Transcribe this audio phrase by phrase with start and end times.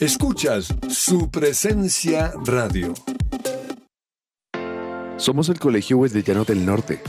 [0.00, 2.92] Escuchas su presencia radio.
[5.16, 7.00] Somos el Colegio Wesleyano del Norte.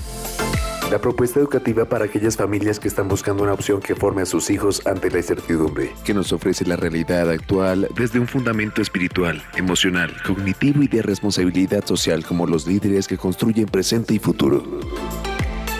[0.89, 4.49] La propuesta educativa para aquellas familias que están buscando una opción que forme a sus
[4.49, 10.13] hijos ante la incertidumbre, que nos ofrece la realidad actual desde un fundamento espiritual, emocional,
[10.25, 14.63] cognitivo y de responsabilidad social como los líderes que construyen presente y futuro.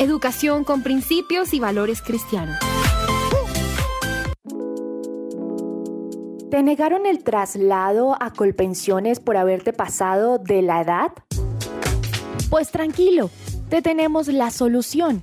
[0.00, 2.56] Educación con principios y valores cristianos.
[6.50, 11.12] ¿Te negaron el traslado a Colpensiones por haberte pasado de la edad?
[12.50, 13.30] Pues tranquilo,
[13.68, 15.22] te tenemos la solución.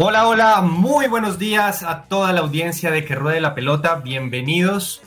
[0.00, 3.96] Hola, hola, muy buenos días a toda la audiencia de Que Ruede la Pelota.
[3.96, 5.02] Bienvenidos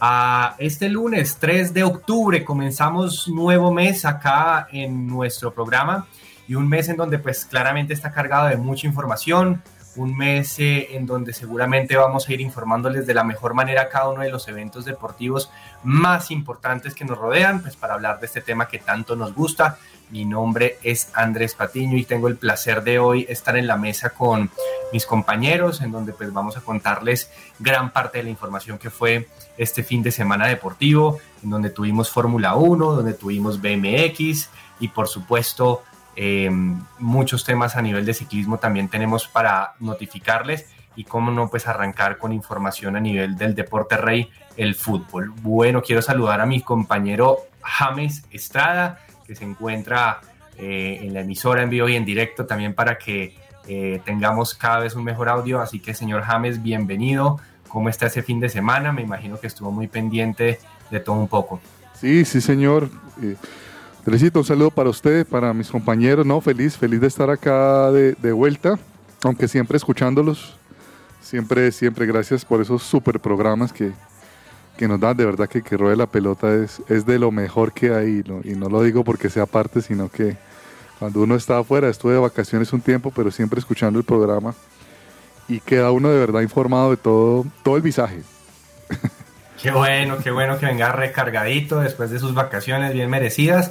[0.00, 2.42] a este lunes 3 de octubre.
[2.42, 6.06] Comenzamos nuevo mes acá en nuestro programa
[6.48, 9.62] y un mes en donde pues claramente está cargado de mucha información,
[9.96, 14.08] un mes eh, en donde seguramente vamos a ir informándoles de la mejor manera cada
[14.08, 15.50] uno de los eventos deportivos
[15.82, 19.78] más importantes que nos rodean, pues para hablar de este tema que tanto nos gusta.
[20.10, 24.10] Mi nombre es Andrés Patiño y tengo el placer de hoy estar en la mesa
[24.10, 24.50] con
[24.92, 29.28] mis compañeros, en donde pues vamos a contarles gran parte de la información que fue
[29.56, 34.50] este fin de semana deportivo, en donde tuvimos Fórmula 1, donde tuvimos BMX
[34.80, 35.82] y por supuesto
[36.16, 36.50] eh,
[36.98, 42.18] muchos temas a nivel de ciclismo también tenemos para notificarles y cómo no, pues arrancar
[42.18, 45.30] con información a nivel del deporte rey, el fútbol.
[45.40, 50.20] Bueno, quiero saludar a mi compañero James Estrada, que se encuentra
[50.58, 53.34] eh, en la emisora en vivo y en directo también para que
[53.66, 55.60] eh, tengamos cada vez un mejor audio.
[55.60, 57.40] Así que, señor James, bienvenido.
[57.68, 58.92] ¿Cómo está ese fin de semana?
[58.92, 60.60] Me imagino que estuvo muy pendiente
[60.90, 61.60] de todo un poco.
[61.94, 62.90] Sí, sí, señor.
[64.04, 66.40] Un saludo para usted, para mis compañeros, ¿no?
[66.40, 68.78] Feliz, feliz de estar acá de, vuelta,
[69.22, 70.56] aunque siempre escuchándolos.
[71.20, 73.92] Siempre, siempre gracias por esos super programas que,
[74.76, 75.16] que nos dan.
[75.16, 78.24] De verdad que que Ruede la Pelota es, es de lo mejor que hay.
[78.44, 80.36] Y no lo digo porque sea parte, sino que
[80.98, 84.54] cuando uno está afuera, estuve de vacaciones un tiempo, pero siempre escuchando el programa
[85.48, 88.22] y queda uno de verdad informado de todo, todo el visaje.
[89.62, 93.70] Qué bueno, qué bueno que venga recargadito después de sus vacaciones bien merecidas.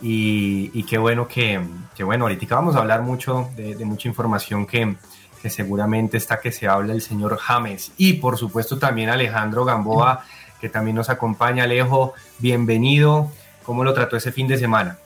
[0.00, 1.60] Y, qué bueno que,
[1.94, 4.96] que, bueno, ahorita vamos a hablar mucho de, mucha información que,
[5.40, 10.24] que seguramente está que se habla el señor James y por supuesto también Alejandro Gamboa,
[10.60, 11.62] que también nos acompaña.
[11.62, 13.30] Alejo, bienvenido.
[13.62, 14.98] ¿Cómo lo trató ese fin de semana?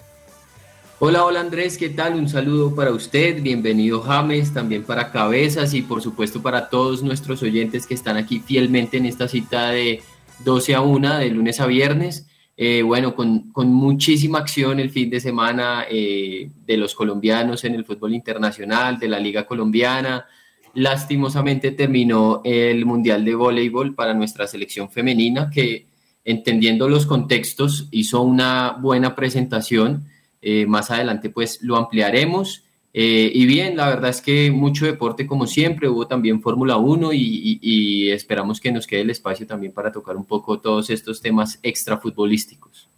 [1.01, 2.15] Hola, hola Andrés, ¿qué tal?
[2.15, 7.43] Un saludo para usted, bienvenido James, también para Cabezas y por supuesto para todos nuestros
[7.43, 10.03] oyentes que están aquí fielmente en esta cita de
[10.41, 12.27] 12 a 1 de lunes a viernes.
[12.57, 17.75] Eh, bueno, con, con, muchísima acción el fin de semana eh, de los colombianos en
[17.75, 20.27] el fútbol internacional, de la Liga Colombiana.
[20.75, 25.87] Lastimosamente terminó el Mundial de Voleibol para nuestra selección femenina, que
[26.25, 30.07] entendiendo los contextos hizo una buena presentación.
[30.41, 32.64] Eh, más adelante pues lo ampliaremos.
[32.97, 37.11] Eh, y bien, la verdad es que mucho deporte como siempre, hubo también Fórmula 1
[37.13, 41.59] y, esperamos que nos quede el espacio también para tocar un poco todos estos temas
[41.65, 42.89] extra futbolísticos.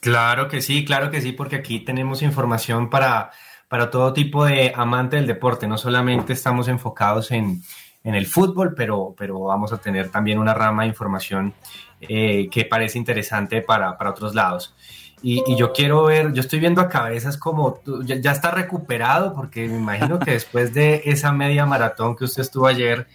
[0.00, 3.30] Claro que sí, claro que sí, porque aquí tenemos información para,
[3.68, 7.62] para todo tipo de amante del deporte, no solamente estamos enfocados en,
[8.04, 11.54] el fútbol, pero, pero vamos a tener también una rama de información
[12.00, 14.74] eh, que parece interesante para, para otros lados.
[15.22, 19.76] Y, yo quiero ver, yo estoy viendo a cabezas como ya, está recuperado, porque me
[19.76, 23.06] imagino que después de esa media maratón que usted estuvo ayer,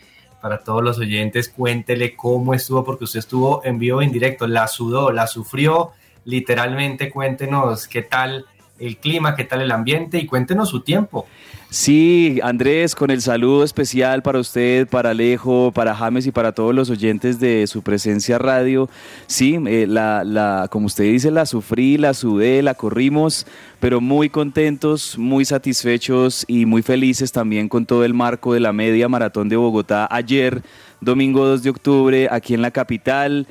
[0.42, 4.68] para todos los oyentes, cuéntele cómo estuvo, porque usted estuvo en vivo en directo, la
[4.68, 5.92] sudó, la sufrió,
[6.24, 8.46] literalmente cuéntenos qué tal
[8.80, 11.28] el clima, qué tal el ambiente y cuéntenos su tiempo.
[11.70, 16.74] Sí, Andrés, con el saludo especial para usted, para Alejo, para James y para todos
[16.74, 18.90] los oyentes de su presencia radio.
[19.28, 23.46] Sí, eh, la, la, como usted dice, la sufrí, la sudé, la corrimos,
[23.82, 28.72] pero muy contentos, muy satisfechos y muy felices también con todo el marco de la
[28.72, 30.64] media maratón de Bogotá ayer
[31.00, 33.48] domingo 2 de octubre, aquí en la capital.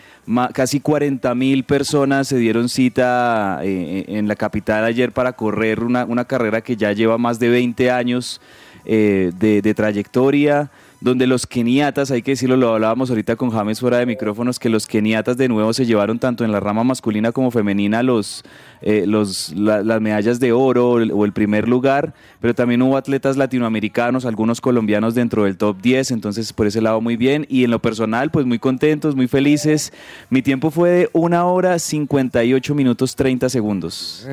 [0.52, 6.04] casi 40 mil personas se dieron cita eh, en la capital ayer para correr una,
[6.04, 8.05] una, carrera que ya lleva más de 20 años
[8.84, 10.70] eh, de, de trayectoria
[11.00, 14.68] donde los keniatas, hay que decirlo, lo hablábamos ahorita con James fuera de micrófonos, que
[14.68, 18.44] los keniatas de nuevo se llevaron tanto en la rama masculina como femenina los,
[18.80, 24.24] eh, los, las medallas de oro o el, primer lugar, pero también hubo atletas latinoamericanos,
[24.24, 27.46] algunos colombianos dentro del top 10, entonces por ese lado muy bien.
[27.48, 29.92] Y en lo personal, pues muy contentos, muy felices.
[30.30, 34.26] Mi tiempo fue de una hora 58 minutos 30 segundos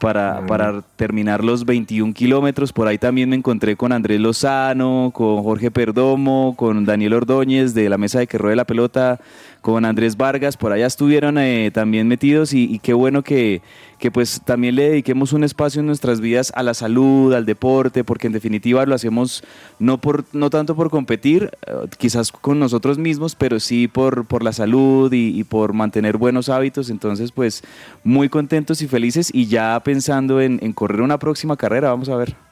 [0.00, 2.72] para, para terminar los 21 kilómetros.
[2.72, 7.88] Por ahí también me encontré con Andrés Lozano, con Jorge Perdomo, con Daniel Ordóñez de
[7.88, 9.20] la mesa de que ruede la pelota,
[9.60, 13.60] con Andrés Vargas, por allá estuvieron eh, también metidos y, qué bueno que,
[13.98, 18.02] que, pues también le dediquemos un espacio en nuestras vidas a la salud, al deporte,
[18.02, 19.44] porque en definitiva lo hacemos
[19.78, 24.42] no, por, no tanto por competir, eh, quizás con nosotros mismos, pero sí por, por
[24.42, 26.90] la salud y, por mantener buenos hábitos.
[26.90, 27.62] Entonces, pues
[28.04, 32.16] muy contentos y felices y ya pensando en, en correr una próxima carrera, vamos a
[32.16, 32.49] ver.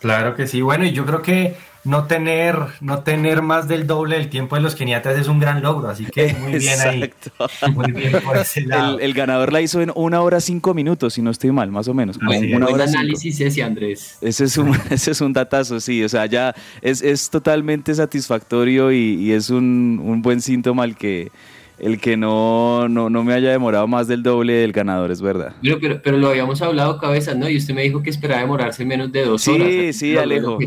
[0.00, 4.16] Claro que sí, bueno, y yo creo que no tener, no tener más del doble
[4.16, 7.12] del tiempo de los keniatas es un gran logro, así que muy bien ahí.
[7.72, 8.98] Muy bien por ese lado.
[8.98, 11.94] El, ganador la hizo en una hora cinco minutos, si no estoy mal, más o
[11.94, 12.18] menos.
[12.18, 14.18] Como una hora análisis ese, Andrés.
[14.22, 18.90] Ese es, un, ese es un datazo, sí, o sea, ya es, es totalmente satisfactorio
[18.90, 21.30] y, y es un, un buen síntoma el que
[21.78, 25.54] el que no, no, no, me haya demorado más del doble del ganador, es verdad.
[25.60, 27.48] Pero, pero, pero lo habíamos hablado cabezas, ¿no?
[27.48, 29.68] Y usted me dijo que esperaba demorarse menos de dos horas.
[29.68, 30.58] Sí, sí, Alejo.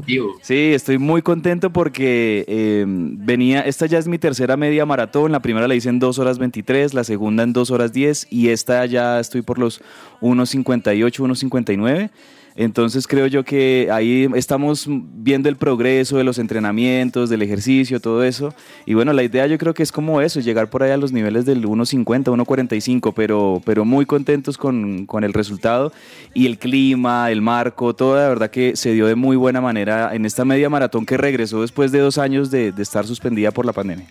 [0.41, 5.39] Sí, estoy muy contento porque em, venía, esta ya es mi tercera media maratón, la
[5.39, 8.85] primera la hice en 2 horas 23, la segunda en 2 horas 10 y esta
[8.85, 9.81] ya estoy por los
[10.21, 12.09] 1.58, 1.59.
[12.57, 18.23] Entonces creo yo que ahí estamos viendo el progreso de los entrenamientos, del ejercicio, todo
[18.23, 18.51] eso.
[18.87, 21.11] Y bueno, la idea yo creo que es como eso, llegar por ahí a los
[21.11, 25.93] niveles del 1.50, 1.45, pero, pero muy contentos con, con el resultado
[26.33, 30.15] y el clima, el marco, todo la verdad que se dio de muy buena manera
[30.15, 33.67] en esta media maratón que regresó después de dos años de, de estar suspendida por
[33.67, 34.07] la pandemia.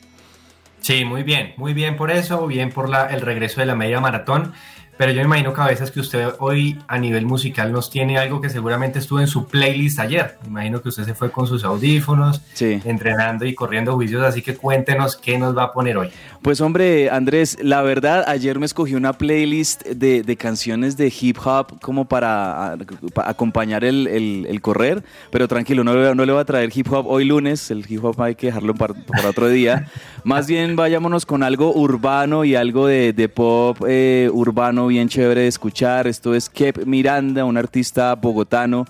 [0.86, 4.00] Sí, muy bien, muy bien por eso, bien por la, el regreso de la media
[4.00, 4.52] maratón.
[4.96, 8.48] Pero yo me imagino, Cabezas, que usted hoy a nivel musical nos tiene algo que
[8.48, 10.38] seguramente estuvo en su playlist ayer.
[10.44, 14.56] Me imagino que usted se fue con sus audífonos, entrenando y corriendo juicios, así que
[14.56, 16.08] cuéntenos qué nos va a poner hoy.
[16.40, 21.38] Pues hombre, Andrés, la verdad, ayer me escogí una playlist de, de canciones de hip
[21.44, 22.76] hop como para,
[23.16, 27.24] acompañar el, el, correr, pero tranquilo, no, no, le voy a traer hip hop hoy
[27.24, 28.94] lunes, el hip hop hay que dejarlo para,
[29.28, 29.88] otro día.
[30.24, 35.43] Más bien vayámonos con algo urbano y algo de, de pop eh, urbano bien chévere
[35.43, 36.07] de escuchar.
[36.07, 38.87] Esto es Kep Miranda, un artista bogotano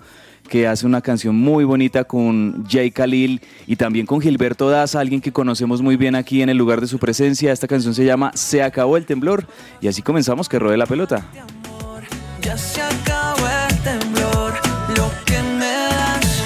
[0.47, 5.21] que hace una canción muy bonita con Jay Khalil y también con Gilberto Daza, alguien
[5.21, 7.51] que conocemos muy bien aquí en el lugar de su presencia.
[7.51, 9.45] Esta canción se llama Se acabó el temblor
[9.81, 11.25] y así comenzamos que rode la pelota.
[12.41, 14.53] Ya se acabó el temblor,
[14.95, 16.43] lo que me das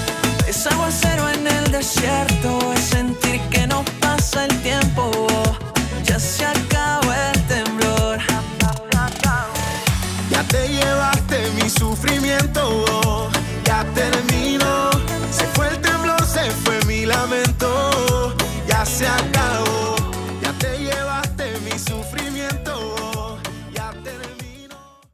[0.47, 5.27] es aguacero en el desierto, es sentir que no pasa el tiempo.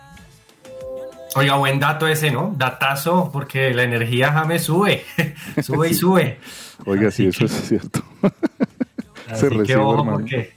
[1.37, 2.55] Oiga, buen dato ese, ¿no?
[2.57, 5.05] Datazo, porque la energía James sube,
[5.63, 6.39] sube y sube.
[6.87, 8.03] Oiga, sí, eso es cierto.
[9.29, 10.53] Así Se recibe, que ojo, porque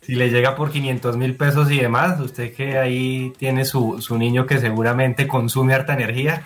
[0.00, 4.18] si le llega por 500 mil pesos y demás, usted que ahí tiene su, su
[4.18, 6.42] niño que seguramente consume harta energía,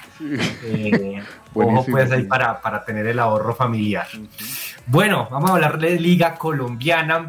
[0.65, 1.23] eh,
[1.55, 4.07] ojo pues ahí para, para tener el ahorro familiar.
[4.87, 7.29] Bueno, vamos a hablar de Liga Colombiana,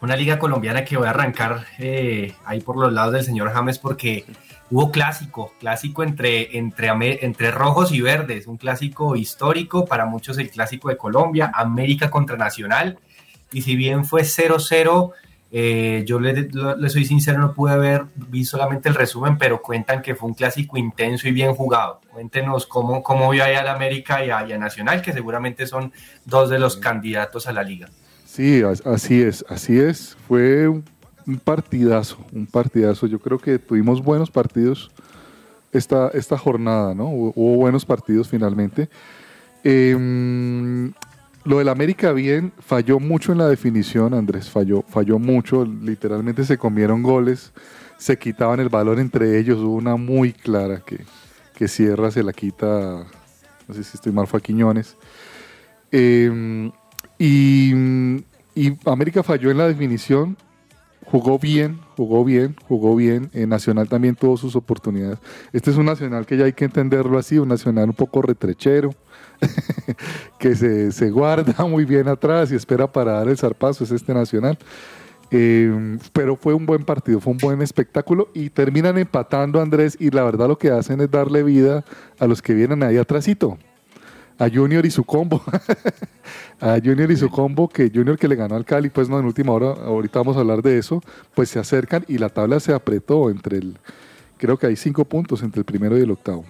[0.00, 3.78] una Liga Colombiana que voy a arrancar eh, ahí por los lados del señor James
[3.78, 4.24] porque
[4.70, 10.50] hubo clásico, clásico entre, entre, entre rojos y verdes, un clásico histórico, para muchos el
[10.50, 12.98] clásico de Colombia, América contra Nacional,
[13.52, 15.12] y si bien fue 0-0,
[15.50, 20.02] eh, yo le, le, soy sincero, no pude ver, vi solamente el resumen, pero cuentan
[20.02, 22.00] que fue un clásico intenso y bien jugado.
[22.12, 25.92] Cuéntenos cómo, cómo vio ahí al América y a, y a Nacional, que seguramente son
[26.26, 27.88] dos de los candidatos a la liga.
[28.26, 30.16] Sí, así es, así es.
[30.28, 30.84] Fue un
[31.28, 33.06] un partidazo, un partidazo.
[33.06, 34.90] Yo creo que tuvimos buenos partidos
[35.72, 37.08] esta, esta jornada, ¿no?
[37.08, 38.88] Hubo, buenos partidos finalmente.
[39.62, 40.90] Em,
[41.44, 46.56] lo del América bien, falló mucho en la definición, Andrés, falló, falló mucho, literalmente se
[46.56, 47.52] comieron goles,
[47.98, 51.04] se quitaban el valor entre ellos, hubo una muy clara que,
[51.54, 53.06] que Sierra se la quita,
[53.66, 54.40] no sé si estoy mal, fue.
[55.90, 56.72] Em,
[57.18, 57.72] y
[58.86, 60.36] América falló en la definición,
[61.10, 63.30] jugó bien, jugó bien, jugó bien.
[63.32, 65.18] En Nacional también tuvo sus oportunidades.
[65.52, 68.94] Este es un Nacional que ya hay que entenderlo así, un Nacional un poco retrechero,
[70.38, 74.58] que se, guarda muy bien atrás y espera para dar el zarpazo, es este Nacional.
[75.30, 80.10] Eh, pero fue un buen partido, fue un buen espectáculo y terminan empatando Andrés y
[80.10, 81.84] la verdad lo que hacen es darle vida
[82.18, 83.58] a los que vienen ahí atrásito
[84.38, 85.42] a Junior y su combo.
[86.60, 89.26] a Junior y su combo, que Junior que le ganó al Cali, pues no, en
[89.26, 91.02] última hora, ahorita vamos a hablar de eso,
[91.34, 93.78] pues se acercan y la tabla se apretó entre el,
[94.36, 96.44] creo que hay cinco puntos entre el primero y el octavo.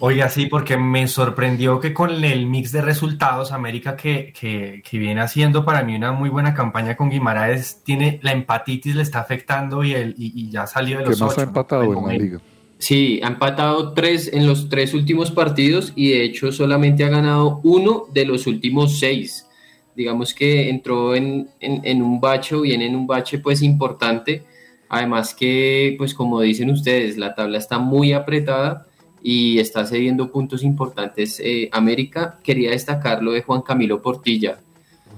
[0.00, 4.98] Oiga, sí, porque me sorprendió que con el mix de resultados, América que, que, que,
[4.98, 9.18] viene haciendo para mí una muy buena campaña con Guimaraes, tiene la empatitis, le está
[9.18, 12.40] afectando y, el, y, ya salió de los ¿Qué más ha empatado en la liga?
[12.78, 17.60] Sí, ha empatado tres en los tres últimos partidos y de hecho solamente ha ganado
[17.64, 19.46] uno de los últimos seis.
[19.96, 24.44] Digamos que entró en, un bache viene en un bache pues importante.
[24.88, 28.86] Además que, pues como dicen ustedes, la tabla está muy apretada
[29.22, 31.40] y está cediendo puntos importantes.
[31.40, 34.60] Eh, América, quería destacar lo de Juan Camilo Portilla.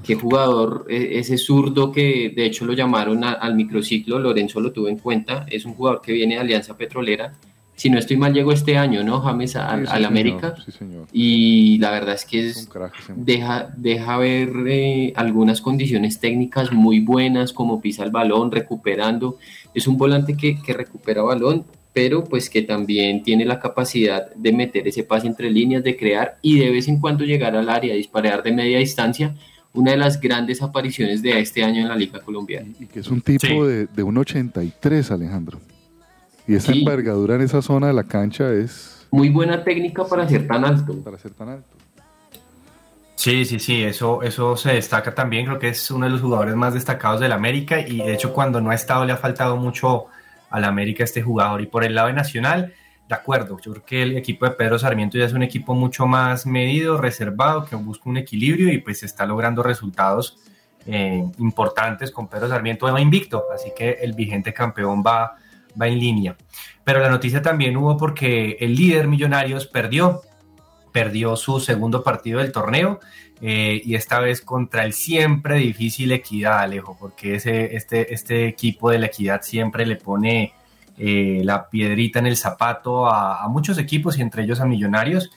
[0.02, 4.88] qué jugador, e, ese zurdo que de hecho lo llamaron al microciclo, Lorenzo lo tuvo
[4.88, 7.35] en cuenta, es un jugador que viene de Alianza Petrolera.
[7.81, 10.55] Si no estoy mal, llegó este año, ¿no, James, al América?
[10.67, 11.07] Sí, señor.
[11.15, 12.69] Y la verdad es que es,
[13.17, 19.39] deja, deja ver eh, algunas condiciones técnicas muy buenas, como pisa el balón, recuperando.
[19.73, 24.53] Es un volante que, que recupera balón, pero pues que también tiene la capacidad de
[24.53, 27.95] meter ese pase entre líneas, de crear y de vez en cuando llegar al área,
[27.95, 29.35] disparar de media distancia
[29.73, 32.69] una de las grandes apariciones de este año en la Liga Colombiana.
[32.79, 35.61] Y que es un tipo de, de un 83, Alejandro.
[36.50, 39.07] Y esa envergadura en esa zona de la cancha es...
[39.12, 41.00] Muy buena técnica para ser tan alto.
[41.04, 41.76] Para ser tan alto.
[43.14, 46.57] Sí, sí, sí, eso, eso se destaca también, creo que es uno de los jugadores
[46.57, 50.07] más destacados del América y de hecho cuando no ha estado le ha faltado mucho
[50.50, 51.61] al América este jugador.
[51.61, 52.75] Y por el lado de Nacional,
[53.09, 56.09] de acuerdo, yo creo que el equipo de Pedro Sarmiento ya es un equipo mucho
[56.09, 60.38] más medido, reservado, que busca un equilibrio y pues está logrando resultados
[60.85, 65.37] eh, importantes con Pedro Sarmiento va invicto, así que el vigente campeón va,
[65.81, 66.37] va en línea.
[66.85, 70.23] Pero la noticia también hubo porque el líder Millonarios perdió,
[70.93, 73.00] perdió su segundo partido del torneo
[73.43, 78.91] eh, y esta vez contra el siempre difícil Equidad, Alejo, porque ese, este, este equipo
[78.91, 80.53] de la Equidad siempre le pone
[80.99, 85.31] eh, la piedrita en el zapato a, muchos equipos y entre ellos a Millonarios.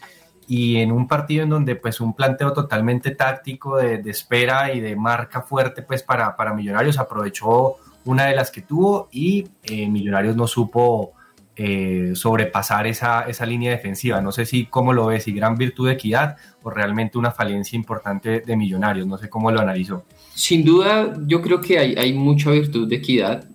[0.45, 4.97] Y en un partido en donde pues un planteo totalmente táctico de, espera y de
[4.97, 10.35] marca fuerte pues para, para, Millonarios aprovechó una de las que tuvo y eh, Millonarios
[10.35, 11.13] no supo
[11.55, 14.21] eh, sobrepasar esa, esa línea defensiva.
[14.21, 17.75] No sé si cómo lo ves, si gran virtud de equidad o realmente una falencia
[17.75, 19.07] importante de Millonarios.
[19.07, 20.05] No sé cómo lo analizó.
[20.33, 23.45] Sin duda, yo creo que hay, hay mucha virtud de equidad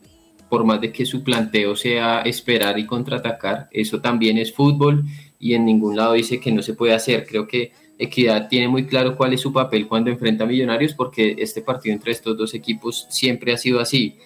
[0.49, 5.05] por más de que su planteo sea esperar y contraatacar, eso también es fútbol
[5.39, 7.27] y en ningún lado dice que no se puede hacer.
[7.27, 11.35] Creo que Equidad tiene muy claro cuál es su papel cuando enfrenta a Millonarios porque
[11.39, 14.17] este partido entre estos dos equipos siempre ha sido así.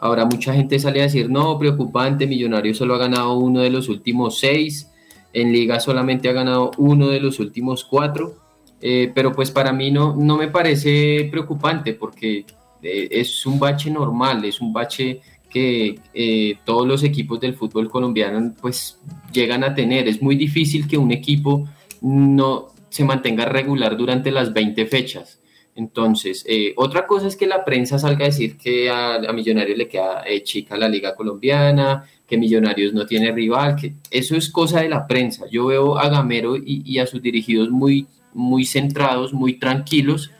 [0.00, 3.88] Ahora mucha gente sale a decir, no, preocupante, Millonarios solo ha ganado uno de los
[3.88, 4.90] últimos seis,
[5.32, 8.36] en liga solamente ha ganado uno de los últimos cuatro,
[8.80, 12.46] eh, pero pues para mí no, no me parece preocupante porque
[12.82, 17.90] eh, es un bache normal, es un bache que eh, todos los equipos del fútbol
[17.90, 18.98] colombiano pues
[19.32, 20.08] llegan a tener.
[20.08, 21.68] Es muy difícil que un equipo
[22.00, 25.39] no se mantenga regular durante las 20 fechas.
[25.80, 29.88] Entonces, eh, otra cosa es que la prensa salga a decir que a, Millonarios le
[29.88, 34.82] queda eh, chica la liga colombiana, que Millonarios no tiene rival, que eso es cosa
[34.82, 35.46] de la prensa.
[35.50, 40.30] Yo veo a Gamero y, a sus dirigidos muy, muy centrados, muy tranquilos,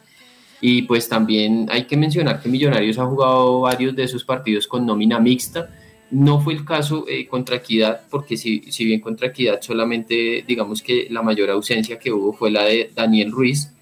[0.61, 4.85] y pues también hay que mencionar que Millonarios ha jugado varios de esos partidos con
[4.85, 5.71] nómina mixta.
[6.11, 10.83] No fue el caso eh, contra Equidad, porque si, si bien contra Equidad solamente digamos
[10.83, 13.73] que la mayor ausencia que hubo fue la de Daniel Ruiz,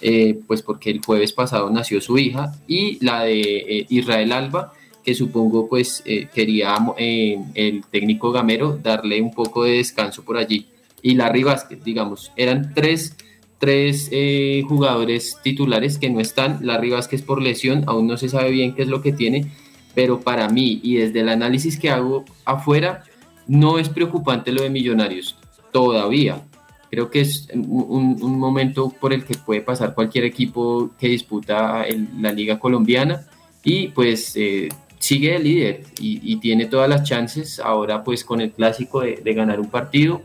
[0.00, 4.72] eh, pues porque el jueves pasado nació su hija, y la de eh, Israel Alba,
[5.04, 10.66] que supongo pues quería el técnico Gamero darle un poco de descanso por allí.
[11.00, 13.16] Y Larry Vázquez, digamos, eran tres
[13.58, 16.58] tres eh, jugadores titulares que no están.
[16.62, 19.50] Larry Vázquez por lesión, aún no se sabe bien qué es lo que tiene,
[19.94, 23.04] pero para mí y desde el análisis que hago afuera,
[23.46, 25.36] no es preocupante lo de Millonarios,
[25.72, 26.42] todavía.
[26.90, 31.84] Creo que es un, momento por el que puede pasar cualquier equipo que disputa
[32.18, 33.26] la liga colombiana
[33.62, 38.52] y pues eh, sigue el líder y, tiene todas las chances ahora pues con el
[38.52, 40.22] clásico de, ganar un partido,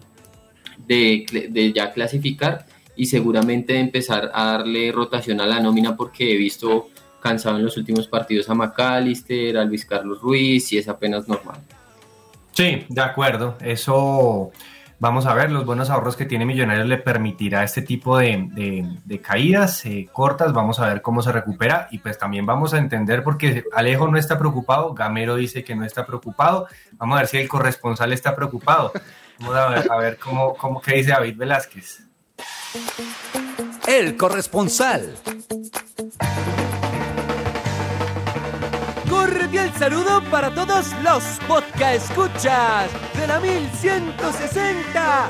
[0.88, 6.38] de, de ya clasificar y seguramente empezar a darle rotación a la nómina porque he
[6.38, 11.28] visto cansado en los últimos partidos a McAllister, a Luis Carlos Ruiz y es apenas
[11.28, 11.58] normal.
[12.52, 13.58] Sí, de acuerdo.
[13.62, 14.52] Eso
[15.00, 19.86] vamos a ver, los buenos ahorros que tiene Millonarios le permitirá este tipo de, caídas
[19.86, 23.64] eh, cortas, vamos a ver cómo se recupera y pues también vamos a entender porque
[23.74, 27.48] Alejo no está preocupado, Gamero dice que no está preocupado, vamos a ver si el
[27.48, 28.92] corresponsal está preocupado,
[29.40, 32.04] vamos a ver, a ver cómo, cómo, qué dice David Velázquez.
[33.88, 35.14] El corresponsal.
[39.34, 45.30] Cordial saludo para todos los podcast escuchas de la 1160.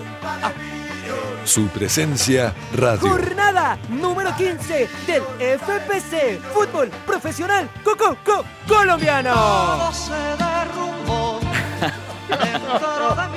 [1.46, 3.10] Su presencia radio.
[3.10, 9.34] Jornada número 15 del FPC Fútbol Profesional Coco Co Colombiano.
[9.34, 11.40] Todo se derrumbó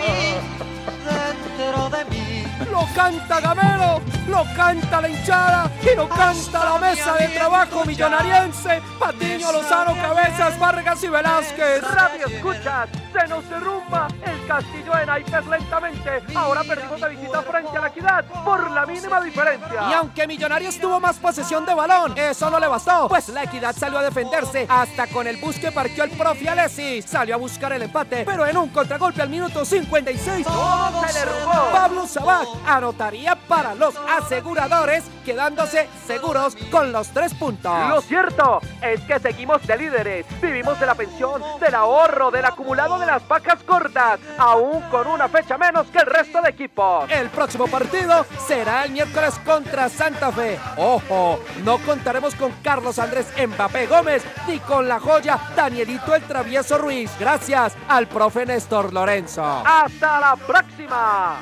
[2.76, 8.82] lo canta Gamero, lo canta la hinchada y lo canta la mesa de trabajo millonariense.
[8.98, 11.82] Patiño, Lozano, Cabezas, Vargas y Velázquez.
[12.16, 16.22] Si escuchas, se nos derrumba el castillo de naipes lentamente.
[16.34, 19.90] Ahora perdimos de visita frente a la equidad por la mínima diferencia.
[19.90, 23.76] Y aunque Millonarios tuvo más posesión de balón, eso no le bastó, pues la equidad
[23.76, 27.02] salió a defenderse hasta con el bus que partió el profe Alessi.
[27.02, 31.70] Salió a buscar el empate, pero en un contragolpe al minuto 56 todo se derrumbó.
[31.72, 37.72] Pablo Sabac anotaría para los aseguradores, quedándose seguros con los tres puntos.
[37.88, 40.26] Lo cierto es que seguimos de líderes.
[40.40, 41.74] Vivimos de la pensión, del
[42.06, 46.40] ahorro, del acumulado de las vacas cortas, aún con una fecha menos que el resto
[46.40, 47.10] de equipos.
[47.10, 50.58] El próximo partido será el miércoles contra Santa Fe.
[50.76, 56.78] Ojo, no contaremos con Carlos Andrés Mbappé Gómez ni con la joya Danielito el Travieso
[56.78, 57.10] Ruiz.
[57.18, 59.44] Gracias al profe Néstor Lorenzo.
[59.64, 61.40] Hasta la próxima.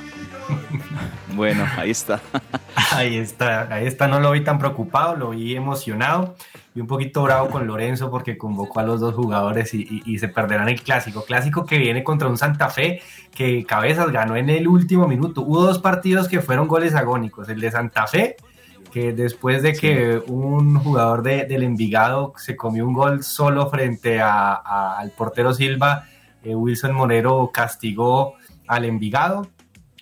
[1.35, 2.21] Bueno, ahí está.
[2.93, 6.35] Ahí está, ahí está, no lo vi tan preocupado, lo vi emocionado
[6.75, 10.19] y un poquito bravo con Lorenzo porque convocó a los dos jugadores y, y- y
[10.19, 11.25] se perderán el clásico.
[11.25, 13.01] Clásico que viene contra un Santa Fe
[13.33, 15.41] que Cabezas ganó en el último minuto.
[15.43, 17.49] Hubo dos partidos que fueron goles agónicos.
[17.49, 18.37] El de Santa Fe,
[18.93, 24.21] que después de que un jugador de- del Envigado se comió un gol solo frente
[24.21, 26.07] a- a- al portero Silva,
[26.45, 28.35] eh, Wilson Morero castigó
[28.67, 29.47] al Envigado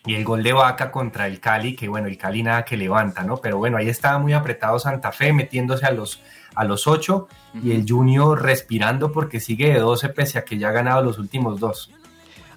[0.04, 3.22] y el gol de Vaca contra el Cali, que bueno, el Cali nada que levanta,
[3.22, 3.36] ¿no?
[3.36, 6.20] Pero bueno, ahí estaba muy apretado Santa Fe, metiéndose a los,
[6.54, 7.28] a los ocho,
[7.62, 11.18] y el Junior respirando porque sigue de 12 pese a que ya ha ganado los
[11.18, 11.90] últimos dos.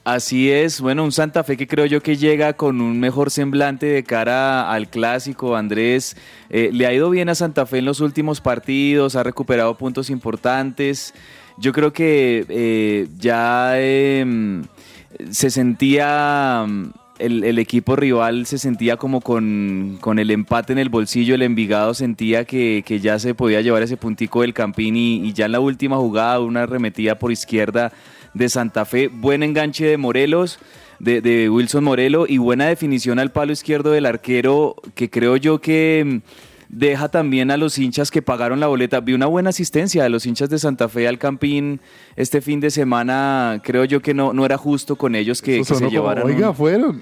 [0.05, 3.87] Así es, bueno, un Santa Fe que creo yo que llega con un mejor semblante
[3.87, 6.15] de cara al clásico, Andrés.
[6.51, 10.11] Eh, le ha ido bien a Santa Fe en los últimos partidos, ha recuperado puntos
[10.11, 11.15] importantes.
[11.57, 14.65] Yo creo que eh, ya em,
[15.31, 16.67] se sentía,
[17.19, 21.41] el, el equipo rival se sentía como con, con el empate en el bolsillo, el
[21.41, 25.53] Envigado sentía que, que ya se podía llevar ese puntico del Campín y, ya en
[25.53, 27.91] la última jugada una arremetida por izquierda
[28.33, 30.59] de Santa Fe, buen enganche de Morelos,
[30.99, 35.59] de, de Wilson Morelo y buena definición al palo izquierdo del arquero que creo yo
[35.59, 36.21] que
[36.69, 38.99] deja también a los hinchas que pagaron la boleta.
[39.01, 41.79] Vi una buena asistencia de los hinchas de Santa Fe al Campín
[42.15, 43.61] este fin de semana.
[43.63, 46.25] Creo yo que no, no era justo con ellos que, se como, llevaran.
[46.25, 47.01] un- Oiga, fueron.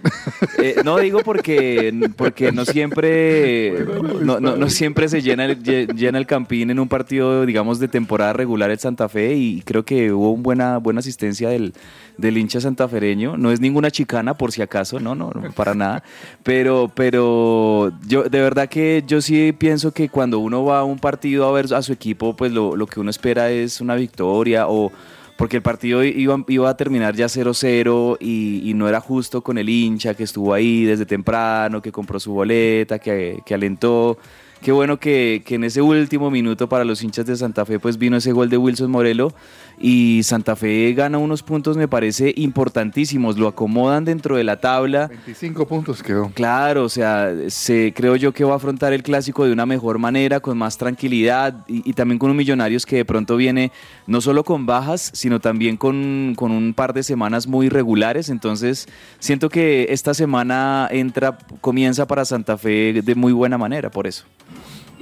[0.61, 3.73] eh, no digo porque, porque no siempre
[4.21, 7.79] no, no- no siempre se llena el, lle- llena el campín en un partido, digamos,
[7.79, 11.73] de temporada regular el Santa Fe y creo que hubo una buena, buena asistencia del,
[12.17, 13.37] del hincha santafereño.
[13.37, 16.03] No es ninguna chicana, por si acaso, no, no, no, para nada.
[16.43, 20.99] Pero, pero yo de verdad que yo sí pienso que cuando uno va a un
[20.99, 24.67] partido a ver a su equipo, pues lo, lo que uno espera es una victoria
[24.67, 24.91] o
[25.37, 29.57] porque el partido iba, iba a terminar ya 0-0 y, y no era justo con
[29.57, 34.17] el hincha que estuvo ahí desde temprano, que compró su boleta, que, que alentó.
[34.61, 37.97] Qué bueno que, que en ese último minuto para los hinchas de Santa Fe pues
[37.97, 39.33] vino ese gol de Wilson Morelo
[39.79, 45.07] y Santa Fe gana unos puntos me parece importantísimos, lo acomodan dentro de la tabla.
[45.07, 46.29] 25 puntos quedó.
[46.33, 49.97] Claro, o sea, se, creo yo que va a afrontar el clásico de una mejor
[49.97, 53.71] manera, con más tranquilidad y, y también con un Millonarios que de pronto viene
[54.05, 58.29] no solo con bajas, sino también con, con un par de semanas muy regulares.
[58.29, 58.87] Entonces,
[59.19, 64.25] siento que esta semana entra, comienza para Santa Fe de muy buena manera, por eso.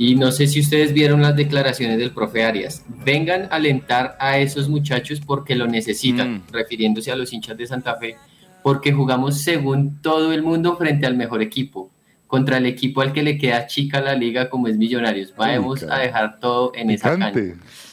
[0.03, 2.83] Y no sé si ustedes vieron las declaraciones del profe Arias.
[3.05, 7.97] Vengan a alentar a esos muchachos porque lo necesitan, refiriéndose a los hinchas de Santa
[7.97, 8.17] Fe,
[8.63, 11.91] porque jugamos según todo el mundo frente al mejor equipo,
[12.25, 15.35] contra el equipo al que le queda chica la liga como es Millonarios.
[15.37, 17.39] Vamos a dejar todo en esa cancha.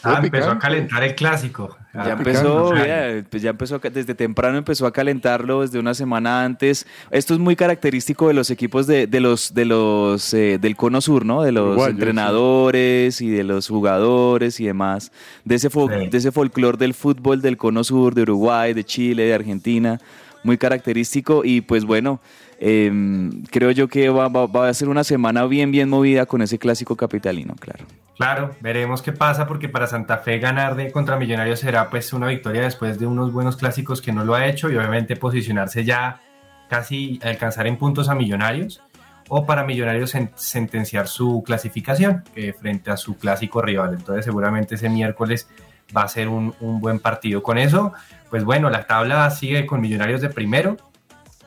[0.02, 1.76] Ah, empezó a calentar el clásico.
[1.94, 6.86] Ya empezó, ya, pues ya empezó, desde temprano empezó a calentarlo desde una semana antes.
[7.10, 11.00] Esto es muy característico de los equipos de, de los, de los eh, del Cono
[11.00, 11.42] Sur, ¿no?
[11.42, 15.12] De los entrenadores y de los jugadores y demás.
[15.44, 19.24] De ese, fol- de ese folclore del fútbol del Cono Sur, de Uruguay, de Chile,
[19.24, 19.98] de Argentina.
[20.44, 21.42] Muy característico.
[21.44, 22.20] Y pues bueno,
[22.58, 26.96] em, creo yo que va, a ser una semana bien, bien movida con ese clásico
[26.96, 27.84] capitalino, claro.
[28.16, 32.26] Claro, veremos qué pasa porque para Santa Fe ganar de contra Millonarios será pues una
[32.26, 36.20] victoria después de unos buenos clásicos que no lo ha hecho y obviamente posicionarse ya
[36.68, 38.82] casi alcanzar en puntos a Millonarios
[39.28, 43.94] o para Millonarios sen- sentenciar su clasificación eh, frente a su clásico rival.
[43.94, 45.48] Entonces seguramente ese miércoles
[45.96, 47.40] va a ser un, un buen partido.
[47.42, 47.92] Con eso,
[48.30, 50.76] pues bueno, la tabla sigue con Millonarios de primero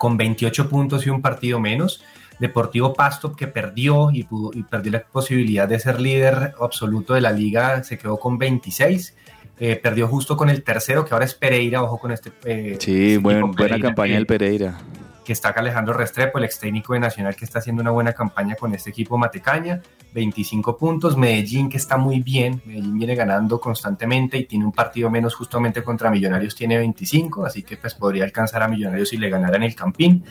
[0.01, 2.03] con 28 puntos y un partido menos.
[2.39, 7.21] Deportivo Pasto que perdió y, pudo- y perdió la posibilidad de ser líder absoluto de
[7.21, 9.15] la liga, se quedó con 26.
[9.59, 12.31] Eh, perdió justo con el tercero, que ahora es Pereira, ojo con este.
[12.45, 14.79] eh, Sí, este buen- buena Pereira, campaña del Pereira.
[15.23, 18.55] Que está Alejandro Restrepo, el ex técnico de Nacional, que está haciendo una buena campaña
[18.55, 19.81] con este equipo Matecaña,
[20.13, 21.15] 25 puntos.
[21.15, 25.83] Medellín, que está muy bien, Medellín viene ganando constantemente y tiene un partido menos justamente
[25.83, 29.75] contra Millonarios, tiene 25, así que pues podría alcanzar a Millonarios si le ganaran el
[29.75, 30.23] Campín.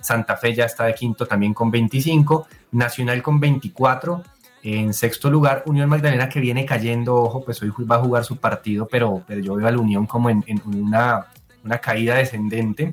[0.00, 4.22] Santa Fe ya está de quinto también con 25, Nacional con 24.
[4.62, 8.38] En sexto lugar, Unión Magdalena que viene cayendo, ojo, pues hoy va a jugar su
[8.38, 11.26] partido, pero, pero yo veo a la Unión como en, en una,
[11.64, 12.92] una caída descendente.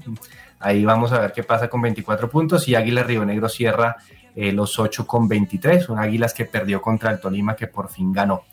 [0.64, 3.98] Ahí vamos a ver qué pasa con 24 puntos y Águila Río Negro cierra
[4.34, 5.84] eh, los 8 con 23.
[5.84, 8.44] Son Águilas que perdió contra el Tolima que por fin ganó.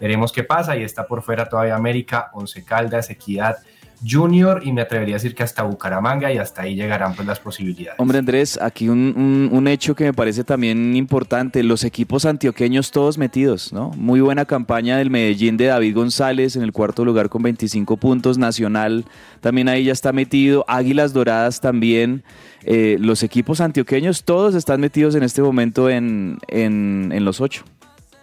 [0.00, 3.56] Veremos qué pasa y está por fuera todavía América, Once Caldas, Equidad,
[4.04, 7.40] Junior y me atrevería a decir que hasta Bucaramanga y hasta ahí llegarán pues las
[7.40, 7.98] posibilidades.
[7.98, 13.18] Hombre Andrés, aquí un, un, hecho que me parece también importante, los equipos antioqueños todos
[13.18, 13.90] metidos, ¿no?
[13.90, 18.38] Muy buena campaña del Medellín de David González en el cuarto lugar con 25 puntos,
[18.38, 19.04] Nacional
[19.40, 22.24] también ahí ya está metido, Águilas Doradas también,
[22.64, 27.64] eh, los equipos antioqueños todos están metidos en este momento en, en, en los ocho.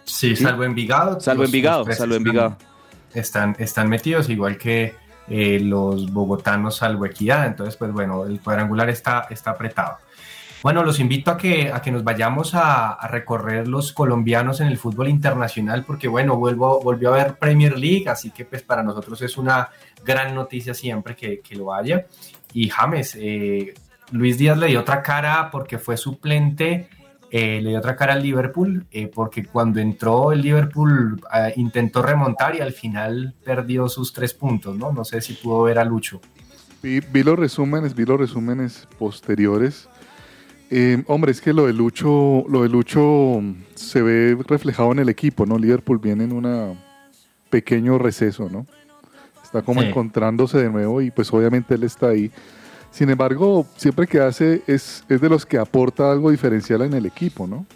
[0.04, 1.20] Sí, salvo Envigado.
[1.20, 2.58] Salvo Envigado, salvo Envigado.
[3.14, 4.94] Están, están metidos, igual que
[5.28, 7.46] eh, los bogotanos salvo equidad.
[7.46, 9.98] Entonces, pues bueno, el cuadrangular está, está apretado.
[10.62, 14.78] Bueno, los invito a que, a que nos vayamos a, recorrer los colombianos en el
[14.78, 19.20] fútbol internacional, porque bueno, vuelvo, volvió a haber Premier League, así que pues para nosotros
[19.20, 19.68] es una
[20.02, 22.06] gran noticia siempre que, que lo haya.
[22.54, 23.74] Y James, eh,
[24.12, 26.88] Luis Díaz le dio otra cara porque fue suplente
[27.36, 32.00] eh, le dio otra cara al Liverpool, eh, porque cuando entró el Liverpool eh, intentó
[32.00, 34.92] remontar y al final perdió sus tres puntos, ¿no?
[34.92, 36.20] No sé si pudo ver a Lucho.
[36.80, 39.88] Vi, los resúmenes, vi los resúmenes posteriores.
[41.08, 43.42] hombre, es que lo de Lucho, lo de Lucho
[43.74, 45.58] se ve reflejado en el equipo, ¿no?
[45.58, 46.78] Liverpool viene en un
[47.50, 48.64] pequeño receso, ¿no?
[49.42, 52.30] Está como encontrándose de nuevo y pues obviamente él está ahí
[52.94, 57.06] sin embargo, siempre que hace es, es de los que aporta algo diferencial en el
[57.06, 57.66] equipo, ¿no?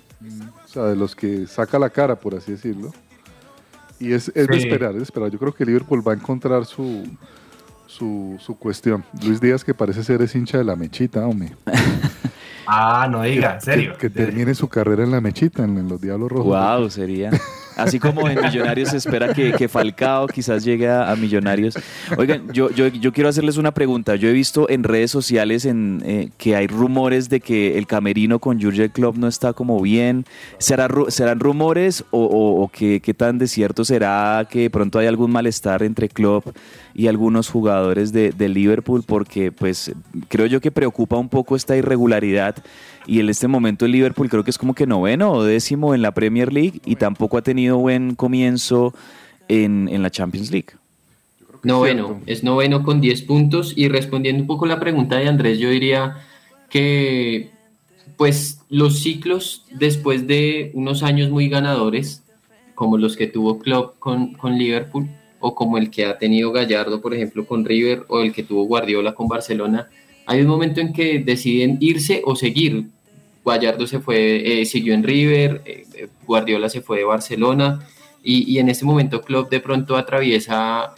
[0.64, 2.92] O sea, de los que saca la cara, por así decirlo.
[3.98, 5.28] Y es, es de esperar, es de esperar.
[5.32, 7.04] Yo creo que Liverpool va a encontrar su,
[7.88, 9.04] su, su cuestión.
[9.24, 11.56] Luis Díaz, que parece ser es hincha de la mechita, hombre.
[12.68, 13.98] ah, no diga, en serio.
[13.98, 16.46] Que, termine su carrera en la mechita, en, los Diablos Rojos.
[16.46, 17.30] Wow, sería.
[17.78, 21.78] Así como en Millonarios se espera que, Falcao quizás llegue a, Millonarios.
[22.16, 24.16] Oigan, yo, yo, yo, quiero hacerles una pregunta.
[24.16, 28.38] Yo he visto en redes sociales en, eh, que hay rumores de que el camerino
[28.38, 30.24] con Jurgen Klopp no está como bien.
[30.58, 35.82] ¿Será, ¿Serán rumores o, o, qué, tan desierto será que de pronto hay algún malestar
[35.82, 36.46] entre Klopp
[36.98, 39.04] y algunos jugadores de, de Liverpool?
[39.06, 39.92] Porque pues
[40.26, 42.56] creo yo que preocupa un poco esta irregularidad
[43.06, 46.02] y en este momento el Liverpool creo que es como que noveno o décimo en
[46.02, 48.92] la Premier League y tampoco ha tenido buen comienzo
[49.46, 50.70] en, en la Champions League.
[51.62, 55.70] Noveno, es noveno con 10 puntos y respondiendo un poco la pregunta de Andrés, yo
[55.70, 56.16] diría
[56.68, 57.50] que
[58.16, 62.24] pues los ciclos después de unos años muy ganadores,
[62.74, 65.08] como los que tuvo Klopp con, con Liverpool,
[65.40, 68.64] o como el que ha tenido Gallardo, por ejemplo, con River, o el que tuvo
[68.64, 69.88] Guardiola con Barcelona,
[70.26, 72.84] hay un momento en que deciden irse o seguir.
[73.44, 77.80] Gallardo se fue, eh, siguió en River, eh, eh, Guardiola se fue de Barcelona
[78.22, 80.94] y, en este momento Klopp de pronto atraviesa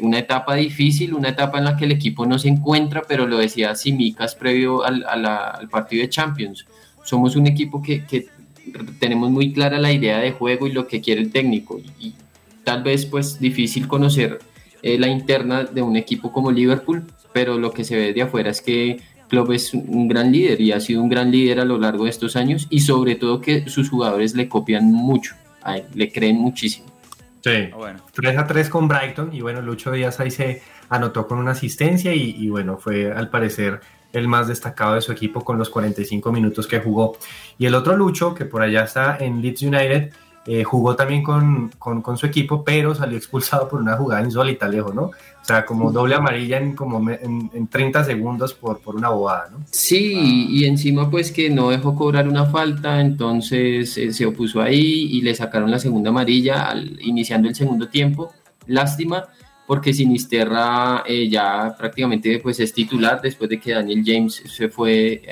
[0.00, 3.36] una etapa difícil, una etapa en la que el equipo no se encuentra, pero lo
[3.36, 6.66] decía Simicas previo al, partido de Champions.
[7.04, 8.04] Somos un equipo que,
[8.98, 12.14] tenemos muy clara la idea de juego y lo que quiere el técnico y,
[12.66, 14.40] tal vez pues difícil conocer
[14.82, 18.60] la interna de un equipo como Liverpool, pero lo que se ve de afuera es
[18.60, 22.04] que Klopp es un gran líder y ha sido un gran líder a lo largo
[22.04, 25.34] de estos años y sobre todo que sus jugadores le copian mucho,
[25.94, 26.86] le creen muchísimo.
[27.42, 28.00] Sí, ah, bueno.
[28.12, 32.12] 3 a 3 con Brighton y bueno, Lucho Díaz ahí se anotó con una asistencia
[32.12, 33.80] y, bueno, fue al parecer
[34.12, 37.18] el más destacado de su equipo con los 45 minutos que jugó.
[37.58, 40.12] Y el otro Lucho, que por allá está en Leeds United,
[40.48, 44.68] eh, jugó también con, con, con, su equipo, pero salió expulsado por una jugada insólita,
[44.68, 45.02] lejos, ¿no?
[45.06, 49.48] O sea, como doble amarilla en, como en, en 30 segundos por, por una bobada,
[49.50, 49.64] ¿no?
[49.70, 55.08] Sí, y encima pues que no dejó cobrar una falta, entonces eh, se opuso ahí
[55.10, 58.32] y le sacaron la segunda amarilla al, iniciando el segundo tiempo.
[58.68, 59.24] Lástima,
[59.66, 65.22] porque Sinisterra eh, ya prácticamente pues es titular después de que Daniel James se fue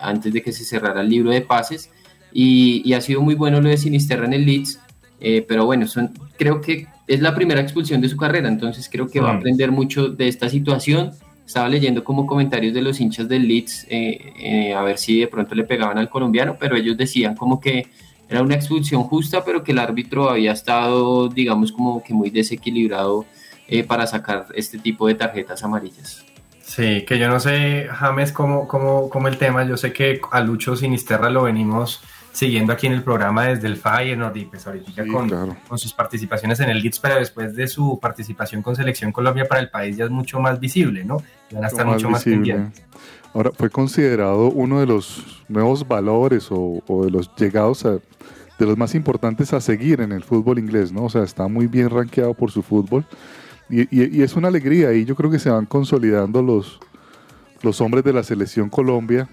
[0.00, 1.90] antes de que se cerrara el libro de pases
[2.32, 4.80] y, ha sido muy bueno lo de Sinisterra en el Leeds,
[5.20, 9.08] eh, pero bueno, son, creo que es la primera expulsión de su carrera, entonces creo
[9.08, 9.36] que va a mm.
[9.36, 11.12] aprender mucho de esta situación.
[11.46, 15.28] Estaba leyendo como comentarios de los hinchas del Leeds, eh, eh, a ver si de
[15.28, 17.86] pronto le pegaban al colombiano, pero ellos decían como que
[18.28, 23.24] era una expulsión justa, pero que el árbitro había estado, digamos, como que muy desequilibrado
[23.86, 26.24] para sacar este tipo de tarjetas amarillas.
[26.68, 29.64] Sí, que yo no sé, James, cómo, cómo, cómo el tema.
[29.64, 32.02] Yo sé que a Lucho Sinisterra lo venimos
[32.38, 36.60] siguiendo aquí en el programa desde el Feyenoord y pues ahorita con, con, sus participaciones
[36.60, 40.04] en el Leeds, pero después de su participación con Selección Colombia para el país ya
[40.04, 41.20] es mucho más visible, ¿no?
[41.50, 42.84] Van a estar mucho más pendientes.
[43.34, 48.66] Ahora, fue considerado uno de los nuevos valores o, o de los llegados a, de
[48.66, 51.04] los más importantes a seguir en el fútbol inglés, ¿no?
[51.04, 53.04] O sea, está muy bien rankeado por su fútbol
[53.68, 56.78] y, y, y es una alegría y yo creo que se van consolidando los,
[57.62, 59.28] los hombres de la selección Colombia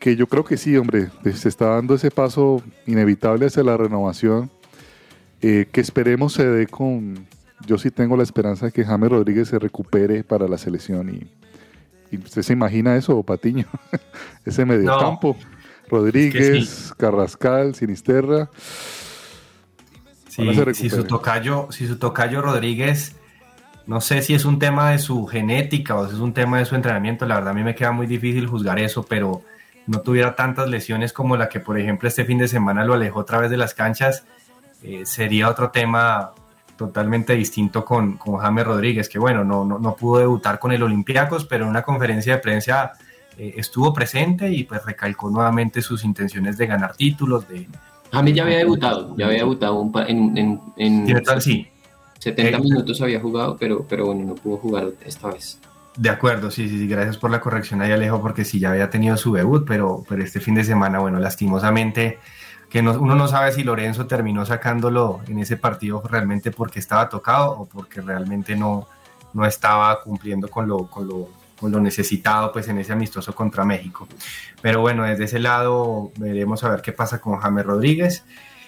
[0.00, 4.50] que yo creo que sí, hombre, se está dando ese paso inevitable hacia la renovación,
[5.42, 7.26] eh, que esperemos se dé con,
[7.66, 11.30] yo sí tengo la esperanza de que James Rodríguez se recupere para la selección y,
[12.10, 13.66] y usted se imagina eso, Patiño,
[14.46, 15.46] ese mediocampo, no,
[15.88, 16.92] Rodríguez, sí.
[16.96, 18.50] Carrascal, Sinisterra.
[20.28, 20.42] Sí,
[20.74, 23.16] si su tocayo, si su tocayo Rodríguez
[23.86, 26.64] no sé si es un tema de su genética o si es un tema de
[26.64, 29.42] su entrenamiento, la verdad a mí me queda muy difícil juzgar eso, pero
[29.90, 33.20] no tuviera tantas lesiones como la que, por ejemplo, este fin de semana lo alejó
[33.20, 34.24] otra vez de las canchas,
[34.84, 36.30] eh, sería otro tema
[36.76, 40.82] totalmente distinto con, con James Rodríguez, que bueno, no, no, no, pudo debutar con el
[40.82, 42.92] Olympiacos, pero en una conferencia de prensa
[43.36, 47.48] eh, estuvo presente y pues recalcó nuevamente sus intenciones de ganar títulos.
[47.48, 47.66] De,
[48.12, 50.38] James ya había debutado, ya había debutado en...
[50.38, 51.66] en, en, en tal, sí.
[52.20, 55.58] 70 eh, minutos había jugado, pero, pero bueno, no pudo jugar esta vez.
[55.96, 58.90] De acuerdo, sí, sí, sí, gracias por la corrección ahí Alejo, porque sí ya había
[58.90, 62.18] tenido su debut, pero, pero este fin de semana, bueno, lastimosamente,
[62.70, 67.08] que no, uno no sabe si Lorenzo terminó sacándolo en ese partido realmente porque estaba
[67.08, 68.86] tocado o porque realmente no,
[69.32, 73.64] no estaba cumpliendo con lo, con, lo, con lo necesitado pues en ese amistoso contra
[73.64, 74.06] México.
[74.62, 78.24] Pero bueno, desde ese lado veremos a ver qué pasa con James Rodríguez.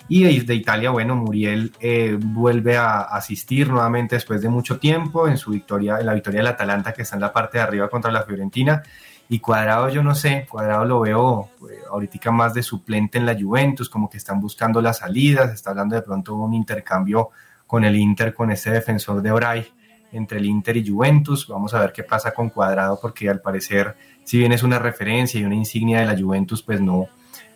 [0.08, 5.38] Y de, Italia, bueno, Muriel eh, vuelve a asistir nuevamente después de mucho tiempo en
[5.38, 8.10] su victoria, en la victoria del Atalanta que está en la parte de arriba contra
[8.10, 8.82] la Fiorentina.
[9.28, 13.34] Y Cuadrado, yo no sé, Cuadrado lo veo eh, ahorita más de suplente en la
[13.38, 17.30] Juventus, como que están buscando las salidas, está hablando de pronto un intercambio
[17.66, 19.66] con el Inter, con ese defensor de Oray
[20.12, 21.48] entre el Inter y Juventus.
[21.48, 25.40] Vamos a ver qué pasa con Cuadrado, porque al parecer, si bien es una referencia
[25.40, 27.08] y una insignia de la Juventus, pues no,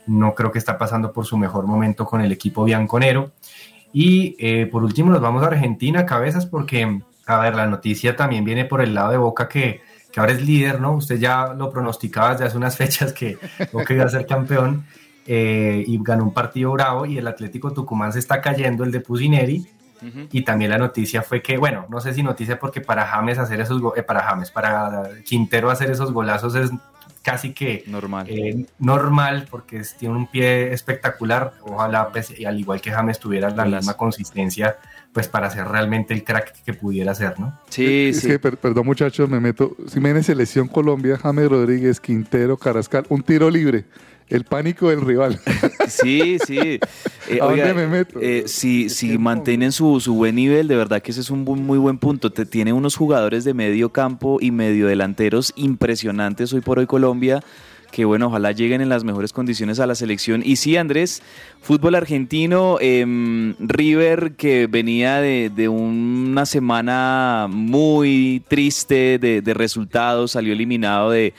[0.07, 3.33] no creo que está pasando por su mejor momento con el equipo bianconero.
[3.93, 8.45] Y eh, por último nos vamos a Argentina, cabezas, porque, a ver, la noticia también
[8.45, 9.81] viene por el lado de Boca que,
[10.13, 10.93] que ahora es líder, ¿no?
[10.93, 13.39] Usted ya lo pronosticaba desde hace unas fechas que
[13.73, 14.85] Boca iba a ser campeón
[15.27, 19.01] eh, y ganó un partido bravo y el Atlético Tucumán se está cayendo, el de
[19.01, 19.67] Pusineri.
[20.03, 20.29] Uh -huh.
[20.31, 23.61] Y también la noticia fue que, bueno, no sé si noticia porque para James hacer
[23.61, 26.71] esos, eh, para James, para Quintero hacer esos golazos es
[27.27, 31.55] casi que normal, eh, normal porque es, tiene un pie espectacular.
[31.63, 34.79] Ojalá, pues, al igual que James, tuviera la misma consistencia
[35.13, 37.59] pues para ser realmente el crack que pudiera ser, ¿no?
[37.69, 38.29] Sí, es sí.
[38.29, 39.75] Que, per, perdón muchachos, me meto.
[39.89, 43.87] Si me viene selección Colombia, James Rodríguez, Quintero, Carrascal, un tiro libre.
[44.29, 45.41] El pánico del rival.
[45.89, 46.79] Sí, sí.
[47.29, 48.21] Eh, ¿A oiga, dónde me meto?
[48.21, 51.59] Eh, si, si mantienen su, su, buen nivel, de verdad que ese es un muy,
[51.61, 52.31] muy buen punto.
[52.31, 57.43] Te, tiene unos jugadores de medio campo y medio delanteros impresionantes hoy por hoy Colombia
[57.97, 60.43] que bueno, ojalá lleguen en las mejores condiciones a la selección.
[60.45, 61.23] Y sí, Andrés,
[61.63, 71.11] fútbol argentino, eh, River que venía de, una semana muy triste de, resultados, salió eliminado
[71.11, 71.33] de,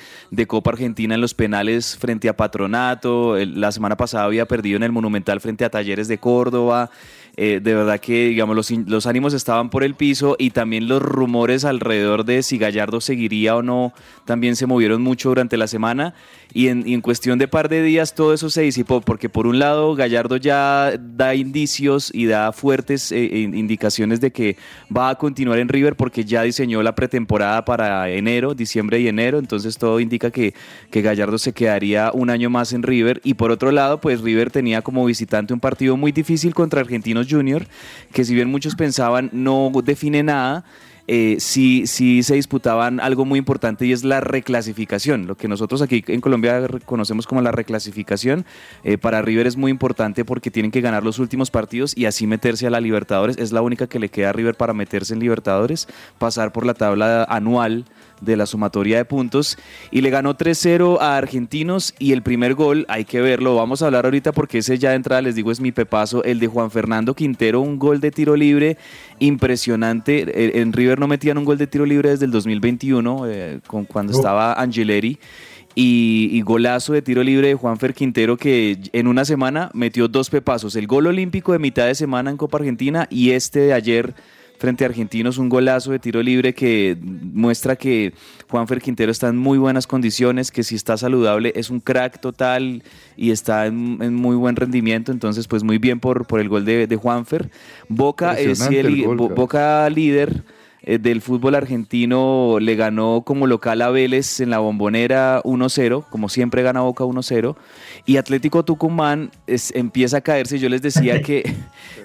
[0.48, 4.92] Copa Argentina en los penales frente a Patronato, la semana pasada había perdido en el
[4.92, 6.90] Monumental frente a Talleres de Córdoba.
[7.40, 11.04] Eh, de verdad que digamos los, los, ánimos estaban por el piso y también los
[11.04, 13.94] rumores alrededor de si Gallardo seguiría o no
[14.26, 16.16] también se movieron mucho durante la semana.
[16.52, 19.46] Y en, y en, cuestión de par de días todo eso se disipó porque por
[19.46, 24.58] un lado Gallardo ya da indicios y da fuertes eh, indicaciones de que
[24.96, 29.38] va a continuar en River porque ya diseñó la pretemporada para enero, diciembre y enero,
[29.38, 30.56] entonces todo indica que,
[30.90, 33.22] que Gallardo se quedaría un año más en River.
[33.24, 37.27] Y por otro lado pues River tenía como visitante un partido muy difícil contra Argentinos
[37.30, 37.68] Junior
[38.14, 40.66] que si bien muchos pensaban no define nada
[41.10, 45.26] eh, sí, sí se disputaban algo muy importante y es la reclasificación.
[45.26, 48.46] Lo que nosotros aquí en Colombia conocemos como la reclasificación,
[48.84, 52.28] eh, para River es muy importante porque tienen que ganar los últimos partidos y así
[52.28, 53.38] meterse a la Libertadores.
[53.38, 55.88] Es la única que le queda a River para meterse en Libertadores,
[56.20, 57.86] pasar por la tabla anual
[58.22, 59.58] de la sumatoria de puntos
[59.92, 63.88] y le ganó 3-0 a Argentinos y el primer gol, hay que verlo, vamos a
[63.88, 66.72] hablar ahorita porque ese ya de entrada les digo es mi pepazo, el de Juan
[66.72, 68.78] Fernando Quintero, un gol de tiro libre
[69.20, 73.86] impresionante, en River no metían un gol de tiro libre desde el 2021, eh, con,
[73.86, 75.20] cuando estaba Angeleri.
[75.80, 80.32] Y, y, golazo de tiro libre de Juanfer Quintero que en una semana metió dos
[80.32, 84.16] pepazos, el gol olímpico de mitad de semana en Copa Argentina y este de ayer
[84.58, 88.14] frente a Argentinos, un golazo de tiro libre que muestra que
[88.50, 92.84] Juanfer Quintero está en muy buenas condiciones, que si está saludable es un crack total
[93.16, 96.88] y está en, muy buen rendimiento, entonces pues muy bien por, por el gol de,
[96.88, 97.50] de Juanfer.
[97.88, 100.44] Boca es el, Boca líder
[100.84, 106.64] del fútbol argentino le ganó como local a Vélez en la bombonera 1-0, como siempre
[106.64, 107.56] gana Boca 1-0,
[108.06, 109.32] y Atlético Tucumán
[109.74, 110.60] empieza a caerse.
[110.60, 111.44] Yo les decía que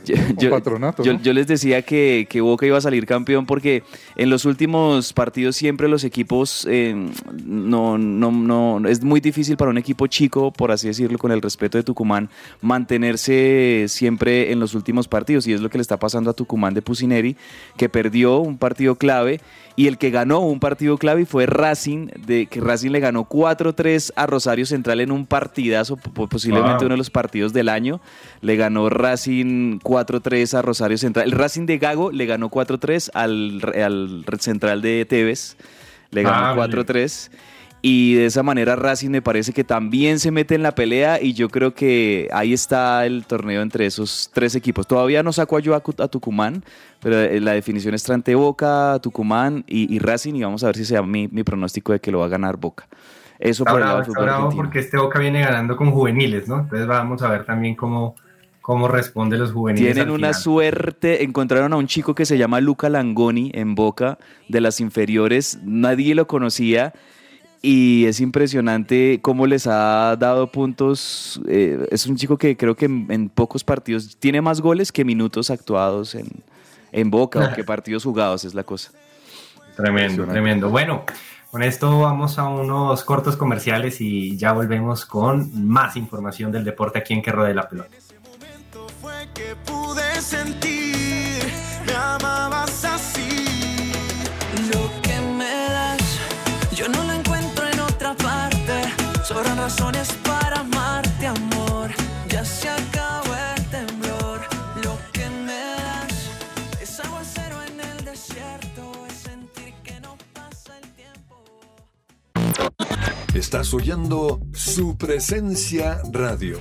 [1.23, 3.85] yo, les decía que, Boca iba a salir campeón porque
[4.17, 6.95] en los últimos partidos siempre los equipos eh,
[7.45, 11.41] no, no, no, es muy difícil para un equipo chico, por así decirlo, con el
[11.41, 15.99] respeto de Tucumán, mantenerse siempre en los últimos partidos, y es lo que le está
[15.99, 17.37] pasando a Tucumán de Pusineri,
[17.77, 19.41] que perdió un partido clave
[19.75, 24.13] y el que ganó un partido clave fue Racing, de que Racing le ganó 4-3
[24.17, 28.01] a Rosario Central en un partidazo, posiblemente uno de los partidos del año.
[28.43, 31.27] Le ganó Racing 4-3 a Rosario Central.
[31.27, 35.57] El Racing de Gago le ganó 4-3 al, al Central de Tevez.
[36.11, 37.31] Le ganó 4-3.
[37.85, 41.33] Y de esa manera Racing me parece que también se mete en la pelea y
[41.33, 44.87] yo creo que ahí está el torneo entre esos tres equipos.
[44.87, 46.65] Todavía no saco yo a, Tucumán,
[47.01, 50.85] pero eh, la definición está entre Boca, Tucumán y, Racing y vamos a ver si
[50.85, 52.87] sea mi, mi pronóstico de que lo va a ganar Boca.
[53.41, 56.61] Eso por el lado porque este Boca viene ganando con juveniles, ¿no?
[56.61, 58.15] Entonces vamos a ver también cómo,
[58.61, 59.93] cómo responde los juveniles.
[59.93, 64.19] Tienen una suerte, encontraron a un chico que se llama Luca Langoni en Boca
[64.49, 66.93] de las inferiores, nadie lo conocía
[67.63, 71.41] y es impresionante cómo les ha dado puntos.
[71.47, 75.49] Eh, es un chico que creo que en, pocos partidos tiene más goles que minutos
[75.49, 76.27] actuados en,
[76.91, 78.91] en Boca o que partidos jugados, es la cosa.
[79.77, 80.69] Tremendo, tremendo.
[80.69, 81.05] Bueno,
[81.53, 86.99] con esto vamos a unos cortos comerciales y ya volvemos con más información del deporte
[86.99, 87.97] aquí en Que de la Pelota.
[89.35, 91.43] que pude sentir,
[91.87, 93.22] me amabas así.
[99.33, 101.91] Sobran razones para amarte, amor.
[102.29, 104.43] Ya se acabó el temblor.
[104.85, 106.29] Lo que me das
[106.83, 108.93] es aguacero en el desierto.
[109.09, 111.43] Es sentir que no pasa el tiempo.
[113.33, 116.59] Estás oyendo su presencia radio.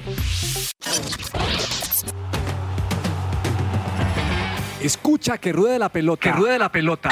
[4.80, 6.22] Escucha que ruede la pelota.
[6.22, 7.10] Que ruede la pelota.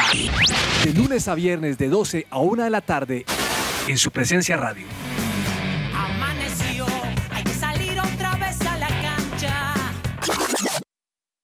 [0.86, 3.26] De lunes a viernes de 12 a 1 de la tarde
[3.90, 4.86] en su presencia radio.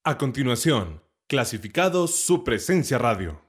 [0.08, 3.42] A continuación, clasificados su presencia radio.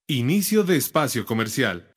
[0.07, 1.94] Inicio de espacio comercial.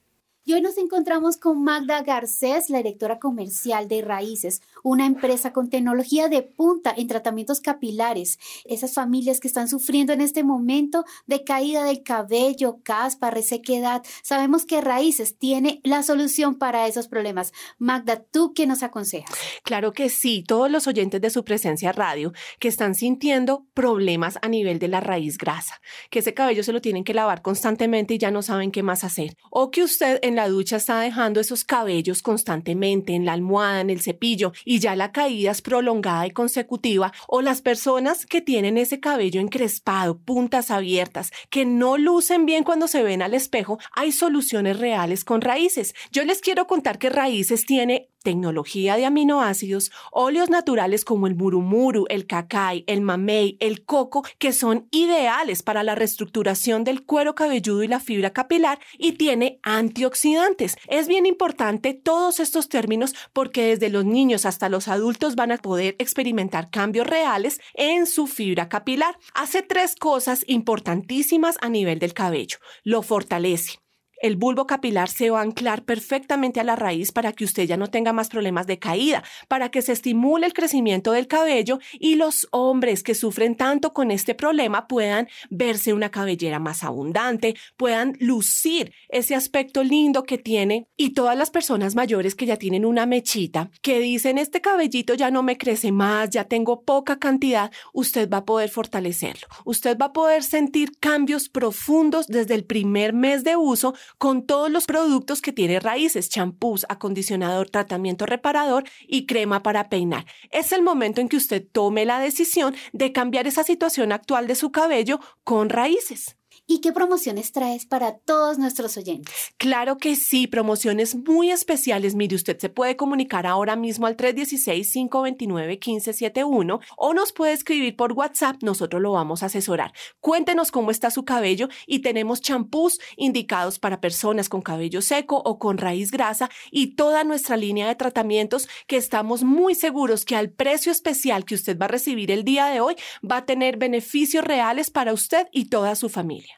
[0.49, 5.69] Y hoy nos encontramos con Magda Garcés, la directora comercial de Raíces, una empresa con
[5.69, 8.39] tecnología de punta en tratamientos capilares.
[8.65, 14.65] Esas familias que están sufriendo en este momento de caída del cabello, caspa, resequedad, sabemos
[14.65, 17.53] que Raíces tiene la solución para esos problemas.
[17.77, 19.37] Magda, ¿tú qué nos aconsejas?
[19.65, 24.49] Claro que sí, todos los oyentes de su presencia radio que están sintiendo problemas a
[24.49, 25.79] nivel de la raíz grasa,
[26.09, 29.05] que ese cabello se lo tienen que lavar constantemente y ya no saben qué más
[29.05, 33.81] hacer, o que usted en la ducha está dejando esos cabellos constantemente en la almohada,
[33.81, 38.41] en el cepillo y ya la caída es prolongada y consecutiva, o las personas que
[38.41, 43.81] tienen ese cabello encrespado, puntas abiertas, que no lucen bien cuando se ven al espejo,
[43.97, 45.93] hay soluciones reales con raíces.
[46.13, 52.05] Yo les quiero contar que raíces tiene tecnología de aminoácidos, óleos naturales como el murumuru,
[52.11, 57.83] el cacay, el mamey, el coco, que son ideales para la reestructuración del cuero cabelludo
[57.85, 60.77] y la fibra capilar y tiene antioxidantes.
[60.89, 65.57] Es bien importante todos estos términos porque desde los niños hasta los adultos van a
[65.57, 69.19] poder experimentar cambios reales en su fibra capilar.
[69.33, 72.59] Hace tres cosas importantísimas a nivel del cabello.
[72.85, 73.79] Lo fortalece
[74.21, 77.77] el bulbo capilar se va a anclar perfectamente a la raíz para que usted ya
[77.77, 82.17] no tenga más problemas de caída, para que se estimule el crecimiento del cabello y
[82.17, 88.17] los hombres que sufren tanto con este problema puedan verse una cabellera más abundante, puedan
[88.21, 93.07] lucir ese aspecto lindo que tiene y todas las personas mayores que ya tienen una
[93.07, 98.29] mechita, que dicen este cabellito ya no me crece más, ya tengo poca cantidad, usted
[98.29, 99.47] va a poder fortalecerlo.
[99.65, 104.71] Usted va a poder sentir cambios profundos desde el primer mes de uso con todos
[104.71, 110.25] los productos que tiene raíces, champús, acondicionador, tratamiento reparador y crema para peinar.
[110.51, 114.55] Es el momento en que usted tome la decisión de cambiar esa situación actual de
[114.55, 116.38] su cabello con raíces.
[116.71, 119.55] ¿Y qué promociones traes para todos nuestros oyentes?
[119.57, 122.15] Claro que sí, promociones muy especiales.
[122.15, 128.63] Mire, usted se puede comunicar ahora mismo al 316-529-1571 o nos puede escribir por WhatsApp,
[128.63, 129.95] nosotros lo vamos a asesorar.
[130.21, 135.59] Cuéntenos cómo está su cabello y tenemos champús indicados para personas con cabello seco o
[135.59, 140.51] con raíz grasa y toda nuestra línea de tratamientos que estamos muy seguros que al
[140.51, 142.95] precio especial que usted va a recibir el día de hoy
[143.25, 146.58] va a tener beneficios reales para usted y toda su familia.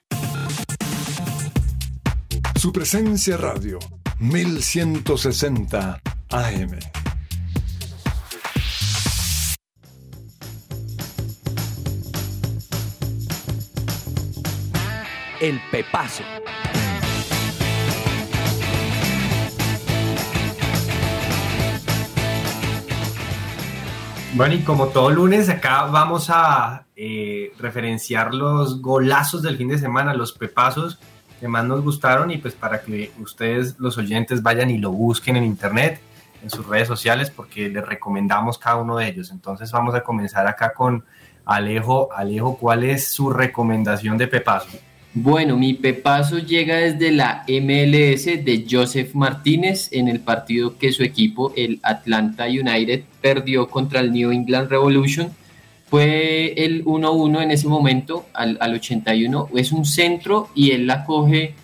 [2.61, 3.78] Su presencia radio,
[4.18, 5.98] 1160
[6.28, 6.78] AM.
[15.40, 16.22] El Pepazo.
[24.34, 29.78] Bueno, y como todo lunes, acá vamos a eh, referenciar los golazos del fin de
[29.78, 30.98] semana, los pepazos
[31.41, 35.45] que nos gustaron y pues para que ustedes, los oyentes, vayan y lo busquen en
[35.45, 36.01] internet,
[36.43, 39.30] en sus redes sociales, porque les recomendamos cada uno de ellos.
[39.30, 41.05] Entonces vamos a comenzar acá con
[41.45, 42.11] Alejo.
[42.14, 44.78] Alejo, ¿cuál es su recomendación de pepazo?
[45.12, 51.03] Bueno, mi pepazo llega desde la MLS de Joseph Martínez en el partido que su
[51.03, 55.32] equipo, el Atlanta United, perdió contra el New England Revolution.
[55.91, 59.49] Fue el 1-1 en ese momento, al, al, 81.
[59.57, 61.55] Es un centro y él la coge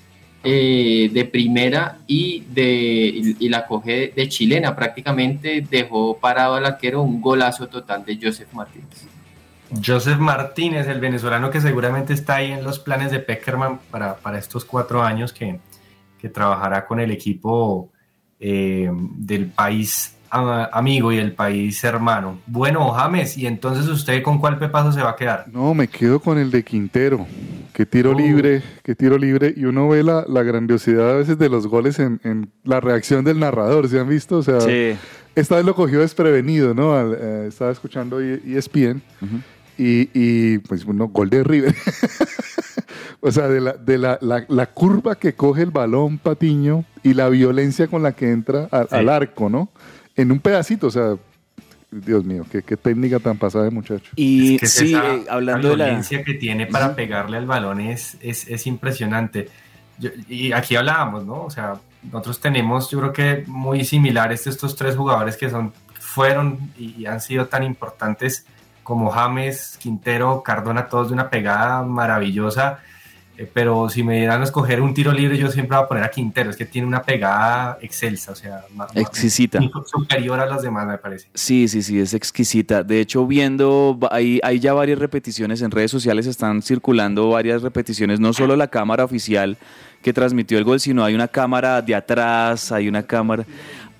[0.42, 4.74] eh, de primera y, de, y, la coge de chilena.
[4.74, 9.06] Prácticamente dejó parado al arquero un golazo total de Joseph Martínez.
[9.84, 14.38] Joseph Martínez, el venezolano que seguramente está ahí en los planes de Peckerman para, para
[14.38, 15.58] estos cuatro años que,
[16.20, 17.90] que trabajará con el equipo
[18.38, 22.38] eh, del país amigo y el país hermano.
[22.46, 25.46] Bueno, James, ¿y entonces usted con cuál pepazo se va a quedar?
[25.52, 27.26] No, me quedo con el de Quintero.
[27.72, 28.18] Que tiro uh.
[28.18, 29.52] libre, que tiro libre.
[29.54, 33.24] Y uno ve la, la grandiosidad a veces de los goles en, en, la reacción
[33.24, 34.38] del narrador, ¿se han visto?
[34.38, 34.96] O sea, sí.
[35.34, 36.94] esta vez lo cogió desprevenido, ¿no?
[36.94, 39.02] Al, eh, estaba escuchando ESPN.
[39.20, 39.42] Uh -huh.
[39.78, 41.74] Y, y, pues bueno, gol de River.
[43.20, 47.12] o sea, de, la, de la, la, la, curva que coge el balón Patiño y
[47.12, 48.88] la violencia con la que entra a, sí.
[48.92, 49.68] al arco, ¿no?
[50.16, 51.16] En un pedacito, o sea,
[51.90, 54.10] Dios mío, qué, qué técnica tan pasada de muchacho.
[54.16, 57.36] Y es que sí, esa, eh, hablando la de la violencia que tiene para pegarle
[57.36, 59.48] al balón es, es, es impresionante.
[59.98, 61.44] Yo, y aquí hablábamos, ¿no?
[61.44, 66.70] O sea, nosotros tenemos, yo creo que muy similares estos tres jugadores que son, fueron
[66.76, 68.46] y, y han sido tan importantes
[68.82, 72.80] como James, Quintero, Cardona, todos de una pegada maravillosa.
[73.38, 76.04] Eh, pero si me dieran a escoger un tiro libre, yo siempre voy a poner
[76.04, 76.50] a Quintero.
[76.50, 78.64] Es que tiene una pegada excelsa, o sea,
[78.94, 79.60] exquisita.
[79.84, 81.28] superior a las demás, me parece.
[81.34, 82.82] Sí, sí, sí, es exquisita.
[82.82, 88.20] De hecho, viendo, hay, hay ya varias repeticiones en redes sociales, están circulando varias repeticiones,
[88.20, 89.58] no solo la cámara oficial
[90.02, 93.44] que transmitió el gol, sino hay una cámara de atrás, hay una cámara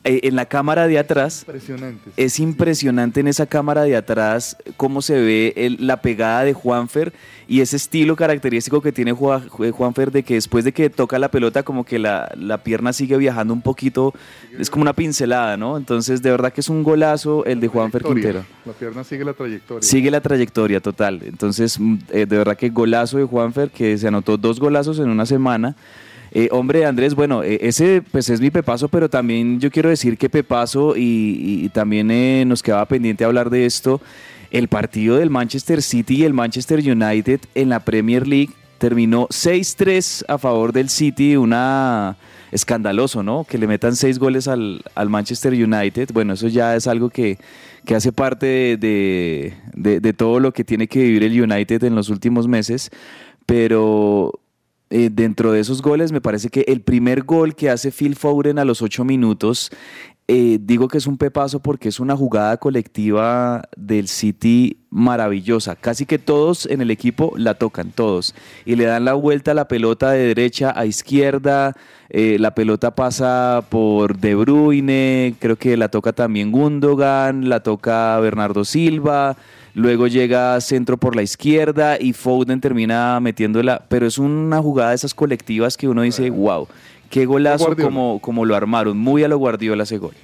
[0.07, 2.11] eh, en la cámara de atrás impresionante.
[2.17, 7.13] es impresionante en esa cámara de atrás cómo se ve el, la pegada de Juanfer
[7.49, 11.29] y ese estilo característico que tiene Juan, Juanfer de que después de que toca la
[11.29, 14.15] pelota como que la, la, pierna sigue viajando un poquito,
[14.59, 15.77] es como una pincelada, ¿no?
[15.77, 18.45] Entonces de verdad que es un golazo el de Juanfer Quintero.
[18.65, 19.83] La pierna sigue la trayectoria.
[19.83, 21.23] Sigue la trayectoria total.
[21.25, 21.79] Entonces
[22.11, 25.75] eh, de verdad que golazo de Juanfer que se anotó dos golazos en una semana.
[26.33, 30.19] Eh, hombre, Andrés, bueno, eh, ese pues es mi Pepazo, pero también yo quiero decir
[30.19, 34.01] que Pepazo y, también eh, nos quedaba pendiente hablar de esto,
[34.51, 40.25] el partido del Manchester City y el Manchester United en la Premier League terminó 6-3
[40.29, 42.17] a favor del City, una
[42.53, 43.45] escandaloso, ¿no?
[43.45, 46.11] Que le metan seis goles al, Manchester United.
[46.13, 47.39] Bueno, eso ya es algo que,
[47.85, 51.95] que hace parte de, de, de todo lo que tiene que vivir el United en
[51.95, 52.91] los últimos meses,
[53.47, 54.33] pero
[54.91, 58.59] eh, dentro de esos goles me parece que el primer gol que hace Phil Foden
[58.59, 59.71] a los ocho minutos
[60.29, 65.77] eh, digo que es un pepazo porque es una jugada colectiva del City maravillosa.
[65.77, 68.35] Casi que todos en el equipo la tocan, todos.
[68.65, 71.75] Y le dan la vuelta a la pelota de derecha a izquierda.
[72.09, 78.19] eh, la pelota pasa por De Bruyne, creo que la toca también Gundogan, la toca
[78.19, 79.37] Bernardo Silva.
[79.77, 83.83] Luego llega centro por la izquierda y Foden termina metiéndola.
[83.91, 86.67] Pero es una jugada de esas colectivas que uno dice, wow,
[87.11, 88.97] qué golazo como, como lo armaron.
[88.97, 90.15] Muy a lo Guardiola ese gol.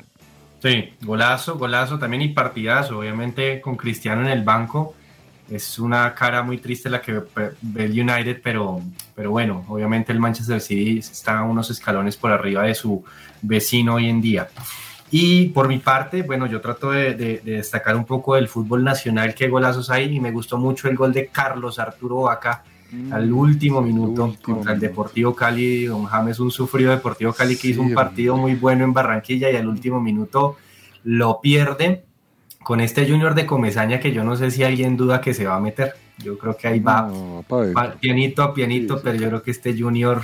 [0.63, 3.01] Sí, golazo, golazo también y partidazo.
[3.01, 4.95] Obviamente con Cristiano en el banco
[5.51, 7.21] es una cara muy triste la que
[7.61, 8.81] ve el United, pero,
[9.15, 13.05] pero bueno, obviamente el Manchester City está unos escalones por arriba de su
[13.43, 14.49] vecino hoy en día.
[15.15, 18.83] Y por mi parte, bueno, yo trato de, de- de destacar un poco del fútbol
[18.83, 22.65] nacional, qué golazos hay, y me gustó mucho el gol de Carlos Arturo Vaca
[23.11, 25.85] al último minuto contra el Deportivo Cali.
[25.87, 29.57] Don James, un sufrido Deportivo Cali que hizo un partido muy bueno en Barranquilla y
[29.57, 30.57] al último minuto
[31.05, 32.05] lo pierde
[32.63, 35.57] con este Junior de Comezaña que yo no sé si alguien duda que se va
[35.57, 35.95] a meter.
[36.19, 37.09] Yo creo que ahí va,
[37.73, 40.23] va pianito a pianito, pero yo creo que este Junior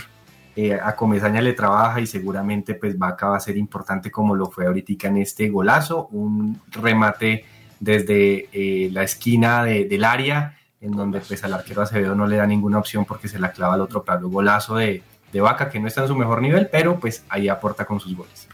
[0.61, 4.51] eh, a Comezaña le trabaja y seguramente pues Vaca va a ser importante como lo
[4.51, 7.45] fue ahorita en este golazo, un remate
[7.79, 12.37] desde eh, la esquina de- del área en donde pues al arquero Acevedo no le
[12.37, 15.03] da ninguna opción porque se la clava al otro palo, golazo de,
[15.33, 18.17] de Vaca que no está en su mejor nivel, pero pues ahí aporta con sus
[18.17, 18.48] goles.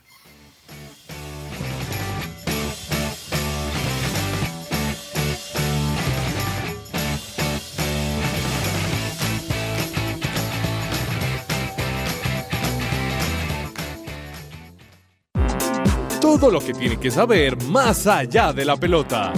[16.44, 19.32] Todo lo que tiene que saber más allá de la pelota.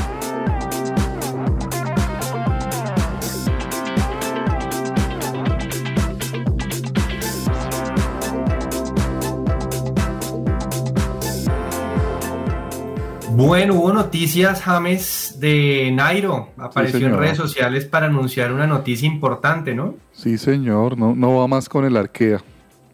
[13.30, 16.48] Bueno, hubo noticias, James, de Nairo.
[16.59, 19.94] Apareció en redes sociales para anunciar una noticia importante, ¿no?
[20.11, 22.42] Sí, señor, no, no va más con el Arkea.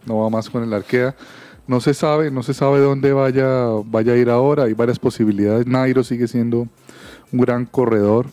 [0.05, 1.15] No va más con el Arkea.
[1.67, 4.65] No se sabe, no se sabe dónde vaya, vaya a ir ahora.
[4.65, 5.67] Hay varias posibilidades.
[5.67, 6.67] Nairo sigue siendo
[7.33, 8.27] un gran corredor.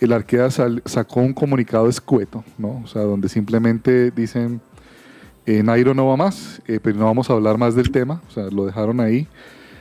[0.00, 0.12] El
[0.50, 2.82] sal- sacó un comunicado escueto, ¿no?
[2.84, 4.60] O sea, donde simplemente dicen
[5.46, 8.20] eh, Nairo no va más, eh, pero no vamos a hablar más del tema.
[8.28, 9.28] O sea, lo dejaron ahí.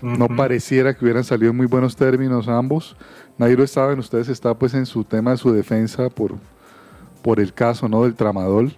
[0.04, 2.96] No pareciera que hubieran salido en muy buenos términos ambos.
[3.38, 6.36] Nairo saben, ustedes está pues en su tema de su defensa por,
[7.22, 8.04] por el caso ¿no?
[8.04, 8.76] del tramadol.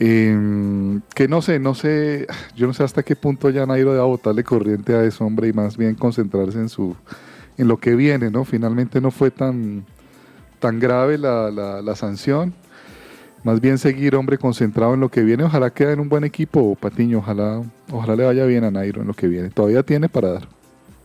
[0.00, 4.04] Eh, que no sé, no sé, yo no sé hasta qué punto ya Nairo debe
[4.04, 6.94] botarle corriente a ese hombre y más bien concentrarse en su
[7.56, 8.44] en lo que viene, ¿no?
[8.44, 9.84] Finalmente no fue tan,
[10.60, 12.54] tan grave la, la- la sanción.
[13.42, 15.42] Más bien seguir, hombre, concentrado en lo que viene.
[15.42, 17.18] Ojalá quede en un buen equipo, Patiño.
[17.18, 19.50] Ojalá, ojalá le vaya bien a Nairo en lo que viene.
[19.50, 20.48] Todavía tiene para dar.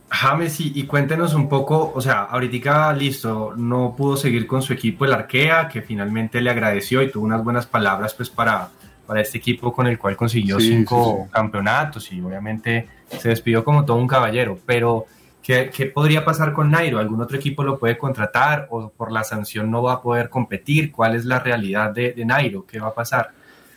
[0.10, 4.74] James, y, y cuéntenos un poco, o sea, ahorita listo, no pudo seguir con su
[4.74, 8.70] equipo el Arkea, que finalmente le agradeció y tuvo unas buenas palabras pues para,
[9.06, 11.30] para este equipo con el cual consiguió Sí, cinco sí, sí.
[11.32, 12.88] campeonatos y obviamente
[13.20, 15.06] se despidió como todo un caballero, pero
[15.42, 17.00] ¿qué, qué podría pasar con Nairo?
[17.00, 20.92] ¿Algún otro equipo lo puede contratar o por la sanción no va a poder competir?
[20.92, 22.66] ¿Cuál es la realidad de, de Nairo?
[22.66, 23.32] ¿Qué va a pasar?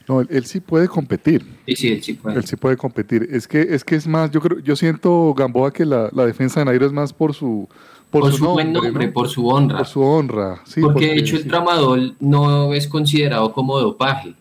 [0.09, 1.45] No, él, él sí puede competir.
[1.67, 2.37] Sí, sí, él sí puede.
[2.37, 3.29] Él sí puede competir.
[3.31, 6.61] Es que es que es más, yo creo, yo siento Gamboa que la, la defensa
[6.61, 7.69] de Nairo es más por su
[8.11, 9.13] Por su buen nombre, ¿no?
[9.13, 9.79] por su honra.
[9.79, 10.81] Por su honra, sí.
[10.81, 14.35] porque de hecho el tramadol no es considerado como dopaje.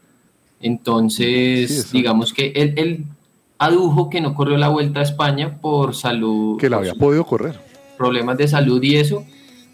[0.66, 3.04] Entonces, digamos que él, él
[3.60, 6.58] adujo que no corrió la vuelta a España por salud.
[6.60, 7.60] que la había su- podido correr.
[7.98, 9.24] problemas de salud y eso,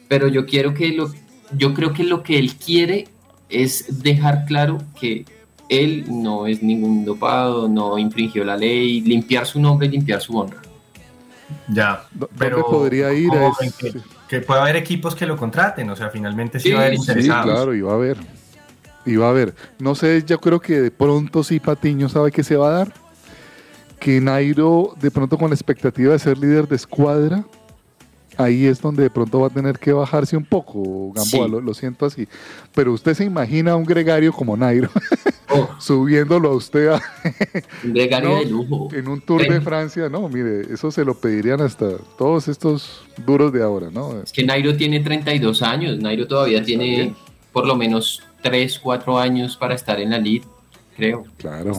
[0.07, 1.11] pero yo quiero que lo,
[1.57, 3.07] yo creo que lo que él quiere
[3.49, 5.25] es dejar claro que
[5.69, 10.37] él no es ningún dopado, no infringió la ley, limpiar su nombre y limpiar su
[10.37, 10.61] honra.
[11.69, 13.29] Ya, ¿Dónde podría ir?
[13.29, 13.93] ¿cómo Es- que,
[14.27, 16.95] que puede haber equipos que lo contraten, o sea, finalmente sí, Sí, va a haber
[16.97, 17.45] sí, interesados.
[17.45, 18.17] claro, iba a haber.
[19.05, 19.55] Iba a haber.
[19.79, 22.93] No sé, yo creo que de pronto sí Patiño sabe que se va a dar.
[23.99, 27.43] Que Nairo, de pronto con la expectativa de ser líder de escuadra,
[28.37, 31.51] ahí es donde de pronto va a tener que bajarse un poco, Gamboa, Sí.
[31.51, 32.27] lo, lo siento así.
[32.73, 34.89] Pero usted se imagina a un gregario como Nairo
[35.79, 37.01] subiéndolo a usted a-
[37.83, 38.89] Un gregario No, de lujo.
[38.93, 40.09] en un tour de Francia.
[40.09, 44.21] No, mire, eso se lo pedirían hasta todos estos duros de ahora, ¿no?
[44.21, 47.13] Es que Nairo tiene 32 años, Nairo todavía tiene
[47.51, 50.43] por lo menos 3, 4 años para estar en la lead,
[50.95, 51.23] creo.
[51.37, 51.73] Claro.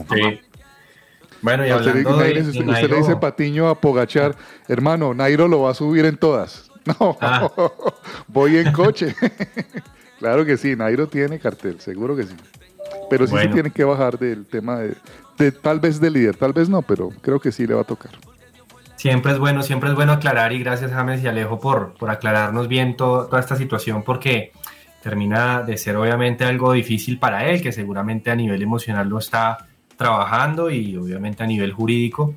[1.41, 4.35] Bueno, y A usted, hablando de, imagínese, de usted, usted le dice Patiño a Pogachar,
[4.69, 6.69] hermano, Nairo lo va a subir en todas.
[6.85, 7.49] No, Ah.
[8.27, 9.15] voy en coche.
[10.19, 12.35] claro que sí, Nairo tiene cartel, seguro que sí.
[13.09, 14.95] Pero sí se tiene que bajar del tema de,
[15.37, 17.85] de tal vez de líder, tal vez no, pero creo que sí le va a
[17.85, 18.11] tocar.
[18.97, 22.67] Siempre es bueno, siempre es bueno aclarar y gracias James y Alejo por, por aclararnos
[22.67, 24.51] bien toda esta situación porque
[25.03, 29.67] termina de ser obviamente algo difícil para él, que seguramente a nivel emocional lo está
[29.97, 32.35] trabajando y obviamente a nivel jurídico,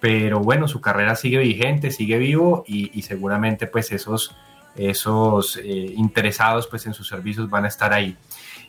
[0.00, 4.34] pero bueno, su carrera sigue vigente, sigue vivo y, seguramente pues esos,
[4.74, 8.16] esos eh, interesados pues en sus servicios van a estar ahí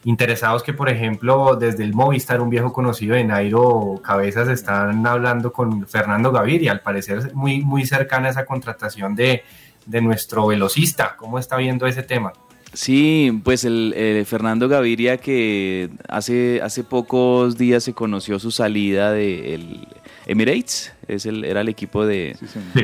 [0.04, 5.52] interesados que, por ejemplo, desde el Movistar, un viejo conocido de Nairo Cabezas, están hablando
[5.52, 9.44] con Fernando Gaviria, al parecer muy, muy cercana a esa contratación de,
[9.86, 11.16] de nuestro velocista.
[11.18, 12.32] ¿Cómo está viendo ese tema?
[12.78, 19.88] Sí, pues el, Fernando Gaviria que hace, hace pocos días se conoció su salida del
[20.28, 22.36] Emirates, es el, era el equipo de,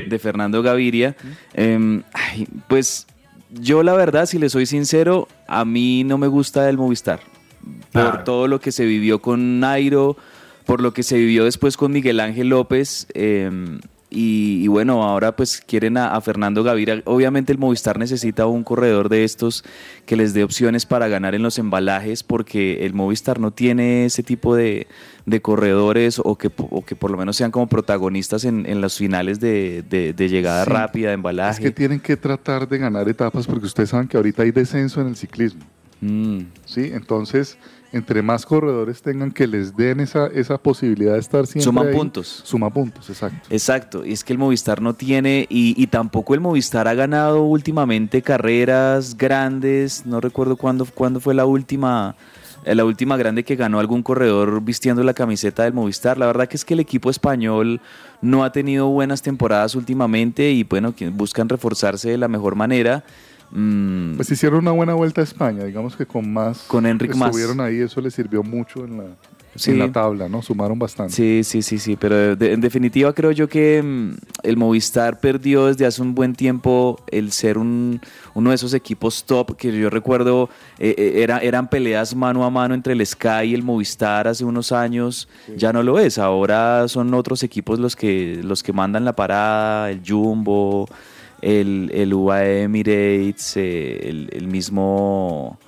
[0.07, 1.15] de Fernando Gaviria.
[1.53, 2.01] Em,
[2.67, 3.05] pues
[3.51, 7.19] yo la verdad, si le soy sincero, a mí no me gusta el Movistar.
[7.91, 10.17] Por todo lo que se vivió con Nairo,
[10.65, 13.05] por lo que se vivió después con Miguel Ángel López.
[13.13, 13.79] Em,
[14.13, 17.01] y, bueno, ahora pues quieren a, Fernando Gaviria.
[17.05, 19.63] Obviamente el Movistar necesita un corredor de estos
[20.05, 24.23] que les dé opciones para ganar en los embalajes porque el Movistar no tiene ese
[24.23, 24.87] tipo de,
[25.41, 26.51] corredores o que,
[26.85, 29.83] que por lo menos sean como protagonistas en, en las finales de,
[30.17, 31.51] llegada rápida, de embalaje.
[31.51, 35.01] Es que tienen que tratar de ganar etapas porque ustedes saben que ahorita hay descenso
[35.01, 35.63] en el ciclismo.
[36.01, 36.41] Mm.
[36.65, 37.57] Sí, entonces
[37.93, 42.41] entre más corredores tengan que les den esa, esa posibilidad de estar siempre Suma puntos.
[42.43, 43.47] Suma puntos, exacto.
[43.51, 48.23] Exacto, y es que el Movistar no tiene, y, tampoco el Movistar ha ganado últimamente
[48.23, 52.15] carreras grandes, no recuerdo cuándo, cuándo fue la última,
[52.65, 56.17] eh, la última grande que ganó algún corredor vistiendo la camiseta del Movistar.
[56.17, 57.79] La verdad que es que el equipo español
[58.21, 63.03] no ha tenido buenas temporadas últimamente y bueno, buscan reforzarse de la mejor manera.
[63.55, 64.15] Mm.
[64.15, 66.63] Pues hicieron una buena vuelta a España, digamos que con más.
[66.63, 67.29] Con Enric más.
[67.29, 69.03] Estuvieron ahí, eso les sirvió mucho en la,
[69.67, 70.41] en la tabla, ¿no?
[70.41, 71.13] Sumaron bastante.
[71.13, 75.85] Sí, sí, sí, sí, pero en definitiva creo yo que mm, el Movistar perdió desde
[75.85, 78.01] hace un buen tiempo el ser un,
[78.33, 80.49] uno de esos equipos top que yo recuerdo
[80.79, 84.43] eh, eh, era, eran peleas mano a mano entre el Sky y el Movistar hace
[84.43, 89.05] unos años, ya no lo es, ahora son otros equipos los que, los que mandan
[89.05, 90.87] la parada, el Jumbo
[91.43, 95.59] el, el UAE Emirates, eh, el, mismo,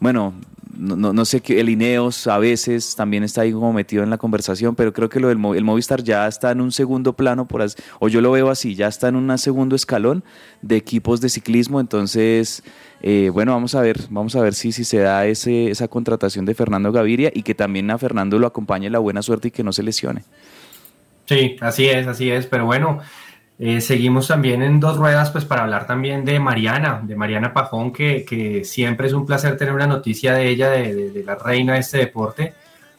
[0.00, 0.34] bueno,
[0.76, 4.18] no, no, sé qué, el Ineos a veces también está ahí como metido en la
[4.18, 7.64] conversación, pero creo que lo del el Movistar ya está en un segundo plano, por
[8.00, 10.24] o yo lo veo así, ya está en un segundo escalón
[10.62, 12.64] de equipos de ciclismo, entonces,
[13.00, 16.44] eh, bueno, vamos a ver, vamos a ver si, si se da ese, esa contratación
[16.44, 19.62] de Fernando Gaviria y que también a Fernando lo acompañe la buena suerte y que
[19.62, 20.24] no se lesione.
[21.26, 22.98] Sí, así es, así es, pero bueno,
[23.62, 27.92] eh, seguimos también en dos ruedas, pues para hablar también de Mariana, de Mariana Pajón,
[27.92, 31.98] que, siempre es un placer tener una noticia de ella, de, la reina de este
[31.98, 32.54] deporte,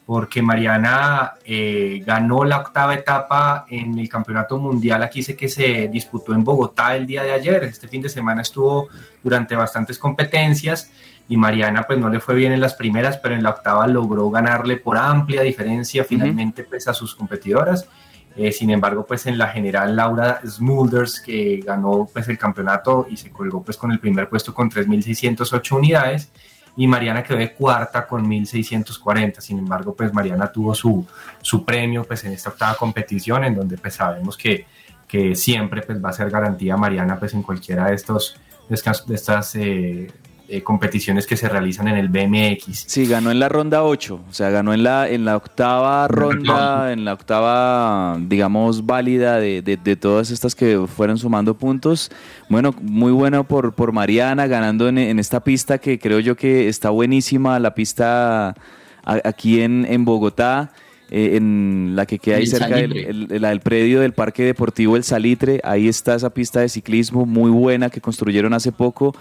[0.06, 5.88] porque Mariana eh, ganó la octava etapa en el Campeonato Mundial, aquí sé que se
[5.88, 8.88] disputó en Bogotá el día de ayer, este fin de semana estuvo
[9.24, 10.92] durante bastantes competencias
[11.28, 14.30] y Mariana pues no le fue bien en las primeras, pero en la octava logró
[14.30, 17.90] ganarle por amplia diferencia finalmente pues a sus competidoras
[18.36, 23.18] eh, sin embargo, pues en la general Laura Smulders, que ganó pues el campeonato y
[23.18, 26.32] se colgó pues con el primer puesto con 3.608 unidades,
[26.78, 29.42] y Mariana quedó de cuarta con 1.640.
[29.42, 31.06] Sin embargo, pues Mariana tuvo su,
[31.42, 34.66] su premio pues en esta octava competición, en donde pues sabemos que,
[35.08, 39.56] que siempre pues va a ser garantía Mariana pues en cualquiera de estos de estas
[39.56, 40.10] eh,
[40.54, 42.84] eh, competiciones que se realizan en el BMX.
[42.86, 46.92] Sí, ganó en la ronda 8, o sea, ganó en la, en la octava ronda,
[46.92, 52.12] en la octava, digamos, válida de, de, todas estas que fueron sumando puntos.
[52.50, 56.68] Bueno, muy bueno por, por Mariana, ganando en, en esta pista que creo yo que
[56.68, 58.54] está buenísima, la pista
[59.06, 60.74] aquí en, en Bogotá.
[61.14, 65.60] Eh, en la que queda ahí cerca del, del, predio del Parque Deportivo El Salitre.
[65.62, 69.14] Ahí está esa pista de ciclismo muy buena que construyeron hace poco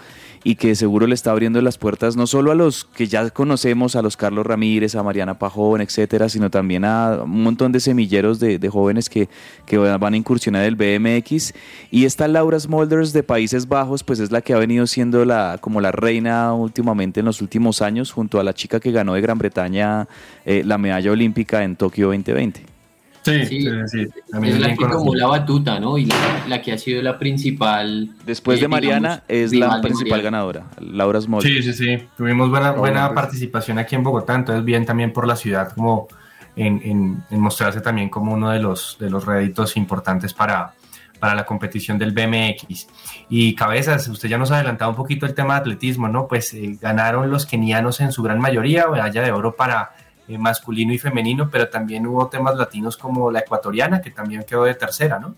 [0.43, 3.95] y que seguro le está abriendo las puertas no solo a los que ya conocemos,
[3.95, 8.39] a los Carlos Ramírez, a Mariana Pajón, etcétera, sino también a un montón de semilleros
[8.39, 9.29] de, jóvenes que,
[9.65, 11.53] que, van a incursionar el BMX.
[11.91, 15.57] Y esta Laura Smulders de Países Bajos, pues es la que ha venido siendo la,
[15.59, 19.21] como la reina últimamente en los últimos años, junto a la chica que ganó de
[19.21, 20.07] Gran Bretaña
[20.45, 22.70] eh, la medalla olímpica en Tokio 2020.
[23.23, 24.07] Sí, sí, sí,
[24.43, 25.97] es la que tomó la batuta, ¿no?
[25.97, 26.09] Y
[26.47, 28.09] la, que ha sido la principal.
[28.25, 31.43] Después de eh, Mariana, es la principal ganadora, Laura Small.
[31.43, 32.03] Sí, sí, sí.
[32.17, 36.07] Tuvimos buena, buena participación aquí en Bogotá, entonces bien también por la ciudad, como
[36.55, 40.73] en, mostrarse también como uno de los, de los réditos importantes para,
[41.19, 42.87] para la competición del BMX.
[43.29, 46.27] Y cabezas, usted ya nos ha adelantado un poquito el tema de atletismo, ¿no?
[46.27, 49.91] Pues eh, ganaron los kenianos en su gran mayoría, medalla de oro para
[50.31, 54.63] eh, masculino y femenino, pero también hubo temas latinos como la ecuatoriana, que también quedó
[54.63, 55.35] de tercera, ¿no?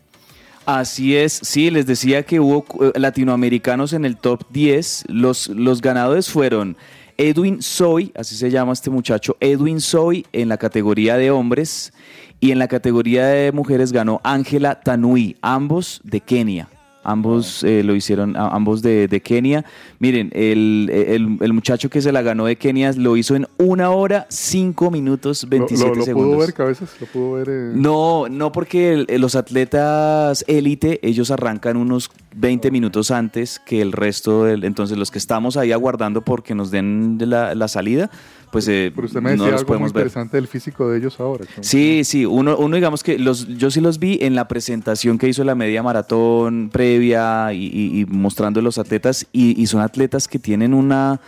[0.66, 5.06] Así es, sí, les decía que hubo eh, latinoamericanos en el top 10.
[5.10, 6.78] Los, los ganadores fueron
[7.18, 11.94] Edwin Soy, así se llama este muchacho, Edwin Soy en la categoría de hombres
[12.40, 16.68] y en la categoría de mujeres ganó Ángela Tanui, ambos de Kenia.
[17.04, 19.66] Ambos eh, lo hicieron, ambos de, de Kenia.
[20.00, 23.90] Miren, el, el- el muchacho que se la ganó de Kenia lo hizo en una
[23.92, 26.36] hora, cinco minutos, Lo, 27 lo- lo segundos.
[26.36, 27.48] pudo ver, cabezas, lo pudo ver.
[27.50, 33.82] eh, No, no porque el- los atletas élite, ellos arrancan unos 20 minutos antes que
[33.82, 37.68] el resto del, entonces los que estamos ahí aguardando porque nos den de la, la
[37.68, 38.10] salida,
[38.54, 40.02] pues eh, Pero usted me no los algo muy podemos ver.
[40.04, 41.44] interesante del físico de ellos ahora.
[41.60, 45.28] Sí, sí, uno, uno digamos que los, yo sí los vi en la presentación que
[45.28, 50.28] hizo la media maratón previa y, y- y mostrando los atletas y, y son atletas
[50.28, 51.20] que tienen una,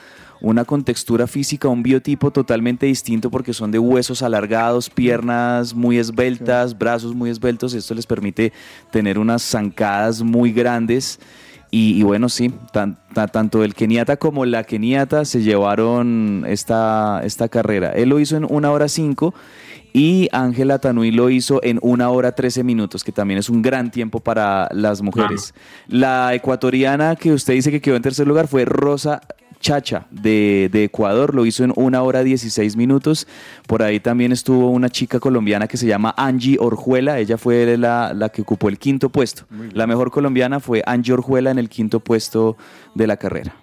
[0.41, 6.78] una contextura física, un biotipo totalmente distinto porque son de huesos alargados, piernas muy esbeltas,
[6.78, 8.53] brazos muy esbeltos, esto les permite
[8.91, 11.19] tener unas zancadas muy grandes.
[11.76, 17.19] Y, y bueno, sí, tan- ta- tanto el keniata como la keniata se llevaron esta,
[17.26, 17.91] esta carrera.
[17.91, 19.34] Él lo hizo en una hora cinco
[19.91, 23.91] y Ángela Tanui lo hizo en una hora 13 minutos, que también es un gran
[23.91, 25.53] tiempo para las mujeres.
[25.89, 29.19] La ecuatoriana que usted dice que quedó en tercer lugar fue Rosa
[29.66, 33.28] Chacha de, de Ecuador, lo hizo en una hora 16 minutos.
[33.66, 38.13] Por ahí también estuvo una chica colombiana que se llama Angie Orjuela, ella fue la,
[38.13, 39.47] la que ocupó el quinto puesto.
[39.74, 42.57] La mejor colombiana fue Angie Orjuela en el quinto puesto
[42.93, 43.55] de la carrera.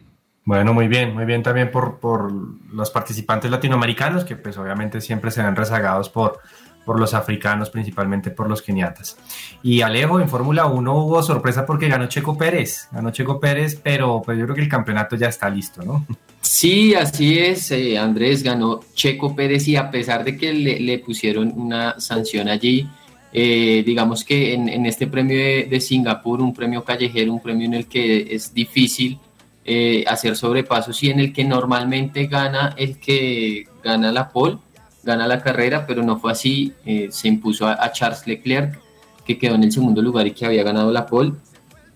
[0.44, 2.32] Bueno, muy bien, muy bien también por, por
[2.72, 6.40] los participantes latinoamericanos, que pues obviamente siempre se ven rezagados por,
[6.85, 9.16] por los africanos, principalmente por los keniatas.
[9.62, 14.22] Y Alejo, en Fórmula 1 hubo sorpresa porque ganó Checo Pérez, ganó Checo Pérez, pero
[14.24, 16.07] pues yo creo que el campeonato ya está listo, ¿no?
[16.41, 21.53] Sí, así es, eh, Andrés ganó Checo Pérez y a pesar de que le, pusieron
[21.55, 22.89] una sanción allí,
[23.33, 27.74] eh, digamos que en, este premio de, de Singapur, un premio callejero, un premio en
[27.74, 29.18] el que es difícil
[29.64, 34.59] eh, hacer sobrepasos y en el que normalmente gana el que gana la pole,
[35.05, 38.78] gana la carrera, pero no fue así, eh, se impuso a, a Charles Leclerc,
[39.26, 41.32] que quedó en el segundo lugar y que había ganado la pole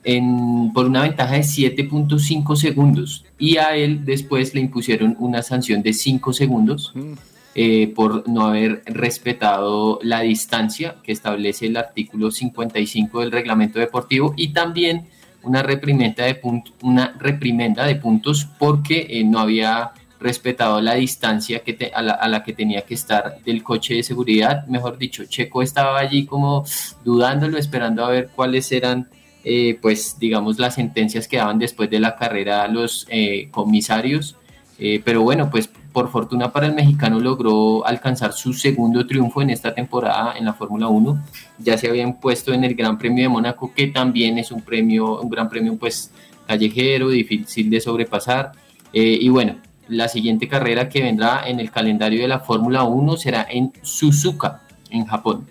[0.05, 3.25] en- por una ventaja de 7.5 segundos.
[3.39, 6.93] Y a él después le impusieron una sanción de 5 segundos
[7.55, 14.35] eh, por no haber respetado la distancia que establece el artículo 55 del reglamento deportivo
[14.37, 15.07] y también
[15.43, 21.61] una reprimenda de, punt- una reprimenda de puntos porque eh, no había respetado la distancia
[21.61, 24.67] que a, la, que tenía que estar del coche de seguridad.
[24.67, 26.65] Mejor dicho, Checo estaba allí como
[27.05, 29.09] dudándolo, esperando a ver cuáles eran,
[29.45, 34.37] eh, pues, digamos, las sentencias que daban después de la carrera los eh, comisarios.
[34.79, 39.49] Eh, pero bueno, pues por fortuna para el mexicano logró alcanzar su segundo triunfo en
[39.49, 41.25] esta temporada en la Fórmula 1.
[41.59, 45.21] Ya se había impuesto en el Gran Premio de Mónaco, que también es un premio,
[45.21, 46.11] un gran premio pues
[46.47, 48.53] callejero, difícil de sobrepasar.
[48.93, 49.57] Y bueno,
[49.89, 54.63] la siguiente carrera que vendrá en el calendario de la Fórmula 1 será en Suzuka,
[54.91, 55.47] en Japón.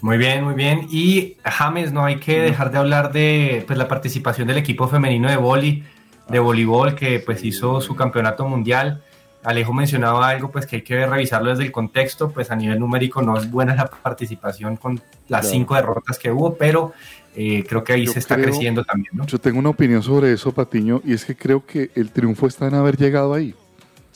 [0.00, 0.86] Muy bien, muy bien.
[0.90, 5.30] Y James, no hay que dejar de hablar de pues, la participación del equipo femenino
[5.30, 5.82] de vóley,
[6.28, 9.02] de voleibol, que pues hizo su campeonato mundial.
[9.42, 13.22] Alejo mencionaba algo pues que hay que revisarlo desde el contexto, pues a nivel numérico
[13.22, 14.96] no es buena la participación con
[15.28, 15.48] las Claro.
[15.48, 16.92] cinco derrotas que hubo, pero
[17.34, 19.26] eh, creo que ahí Yo se está creo- creciendo también, ¿no?
[19.26, 22.66] Yo tengo una opinión sobre eso, Patiño, y es que creo que el triunfo está
[22.68, 23.54] en haber llegado ahí.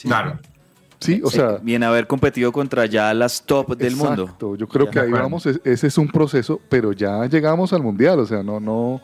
[0.03, 0.39] Claro.
[1.01, 4.23] Sí, o sea, Bien haber competido contra ya las top del mundo.
[4.25, 4.91] Exacto, yo creo Ya.
[4.93, 5.25] que ahí acuerdo.
[5.25, 9.01] vamos, es- ese es un proceso, pero ya llegamos al mundial, o sea, no, no,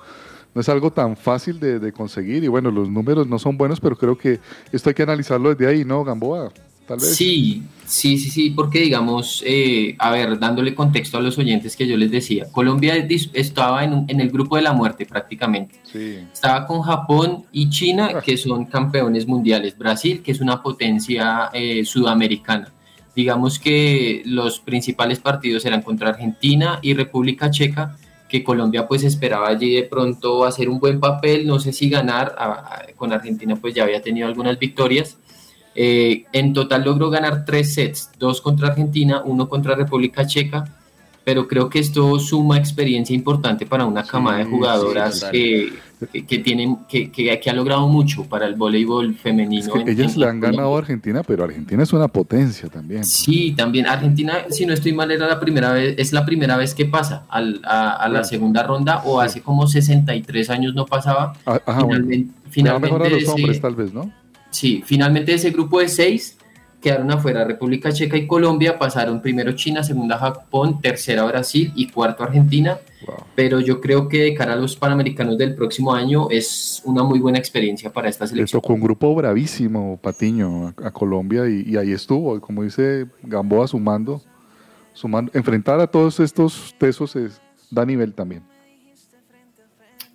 [0.54, 3.80] no es algo tan fácil de, de conseguir y bueno, los números no son buenos,
[3.80, 4.40] pero creo que
[4.72, 6.50] esto hay que analizarlo desde ahí, ¿no, Gamboa?
[6.86, 7.14] Tal vez.
[7.16, 11.86] Sí, sí, sí, sí, porque digamos, eh, a ver, dándole contexto a los oyentes que
[11.86, 12.94] yo les decía, Colombia
[13.32, 15.76] estaba en, un- en el grupo de la muerte prácticamente.
[16.32, 19.78] Estaba con Japón y China, que son campeones mundiales.
[19.78, 22.72] Brasil, que es una potencia eh, sudamericana.
[23.16, 27.96] Digamos que los principales partidos eran contra Argentina y República Checa,
[28.28, 32.34] que Colombia pues esperaba allí de pronto hacer un buen papel, no sé si ganar,
[32.36, 35.16] a- a- con Argentina pues ya había tenido algunas victorias.
[35.74, 40.64] Eh, en total logró ganar tres sets, dos contra Argentina, uno contra República Checa,
[41.24, 45.32] pero creo que esto suma experiencia importante para una camada de jugadoras total.
[45.32, 45.72] que,
[46.12, 49.62] que, que tienen, que, que- que ha logrado mucho para el voleibol femenino.
[49.62, 50.50] Es que en- ellas en le han Colombia.
[50.50, 53.04] ganado a Argentina, pero Argentina es una potencia también.
[53.06, 56.74] Sí, también Argentina, si no estoy mal, era la primera vez, es la primera vez
[56.74, 61.32] que pasa al- a, a la segunda ronda o hace como 63 años no pasaba.
[61.46, 62.04] Ah, Ajá, bueno.
[62.50, 64.12] finalmente, Le va mejor a los hombres, tal vez, ¿no?
[64.54, 66.38] Sí, finalmente ese grupo de seis
[66.80, 72.22] quedaron afuera República Checa y Colombia, pasaron primero China, segunda Japón, tercera Brasil y cuarto
[72.22, 72.78] Argentina.
[73.34, 77.18] Pero yo creo que de cara a los Panamericanos del próximo año es una muy
[77.18, 78.60] buena experiencia para esta Le selección.
[78.60, 83.66] tocó un grupo bravísimo, Patiño, a, a Colombia y, y ahí estuvo, como dice Gamboa,
[83.66, 84.22] sumando,
[84.92, 85.32] sumando.
[85.34, 87.40] Enfrentar a todos estos tesos es,
[87.70, 88.42] da nivel también.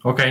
[0.03, 0.21] Ok,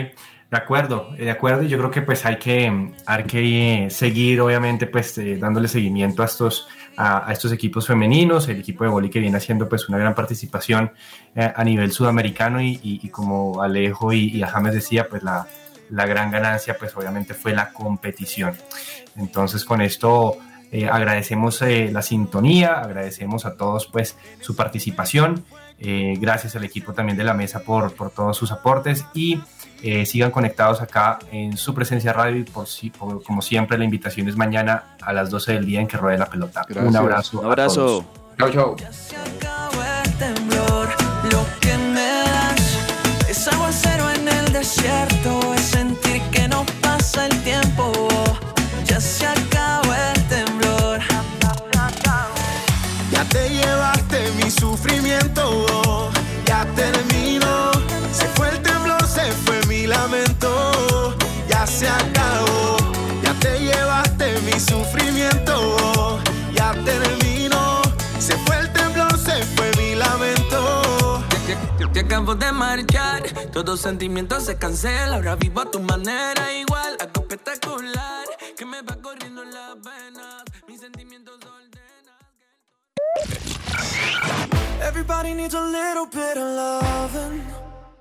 [0.50, 1.62] de acuerdo, de acuerdo.
[1.62, 5.68] y Yo creo que pues hay que, hay que eh, seguir, obviamente, pues eh, dándole
[5.68, 9.68] seguimiento a estos, a, a estos equipos femeninos, el equipo de boli que viene haciendo
[9.68, 10.92] pues una gran participación
[11.34, 15.22] eh, a nivel sudamericano y, y- y como Alejo y, y a James decía, pues
[15.22, 15.46] la,
[15.90, 18.54] la gran ganancia pues obviamente fue la competición.
[19.16, 20.38] Entonces con esto
[20.72, 25.44] eh, agradecemos eh, la sintonía, agradecemos a todos pues su participación.
[25.80, 29.40] Eh, gracias al equipo también de la mesa por, por todos sus aportes y
[29.82, 33.84] eh, sigan conectados acá en su presencia radio y por, si- por- como siempre la
[33.84, 36.64] invitación es mañana a las 12 del día en que ruede la pelota.
[36.68, 36.96] Un Gracias.
[36.96, 37.38] abrazo.
[37.40, 37.74] Un a abrazo.
[37.74, 38.04] todos.
[38.38, 38.76] Chao, chao.
[40.18, 40.88] temblor,
[41.32, 47.42] lo que me das es aguacero en el desierto, es sentir que no pasa el
[47.42, 47.92] tiempo,
[48.84, 50.98] ya se acabó el temblor.
[53.12, 55.66] Ya te llevaste mi sufrimiento,
[71.98, 77.22] Te, acabo de marchar, todo sentimiento se cancela, ahora vivo a tu manera igual, algo
[77.22, 78.24] espectacular,
[78.56, 81.40] que me va corriendo en las venas, mis sentimientos
[84.80, 87.42] Everybody needs a little bit of loving.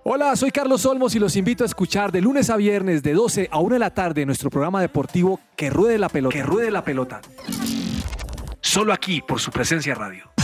[0.04, 3.50] Hola, soy Carlos Olmos y los invito a escuchar de lunes a viernes de 12
[3.52, 6.36] a 1 de la tarde nuestro programa deportivo Que Ruede la Pelota.
[6.36, 7.20] Que Ruede la Pelota.
[8.62, 10.38] Solo aquí por su presencia radio.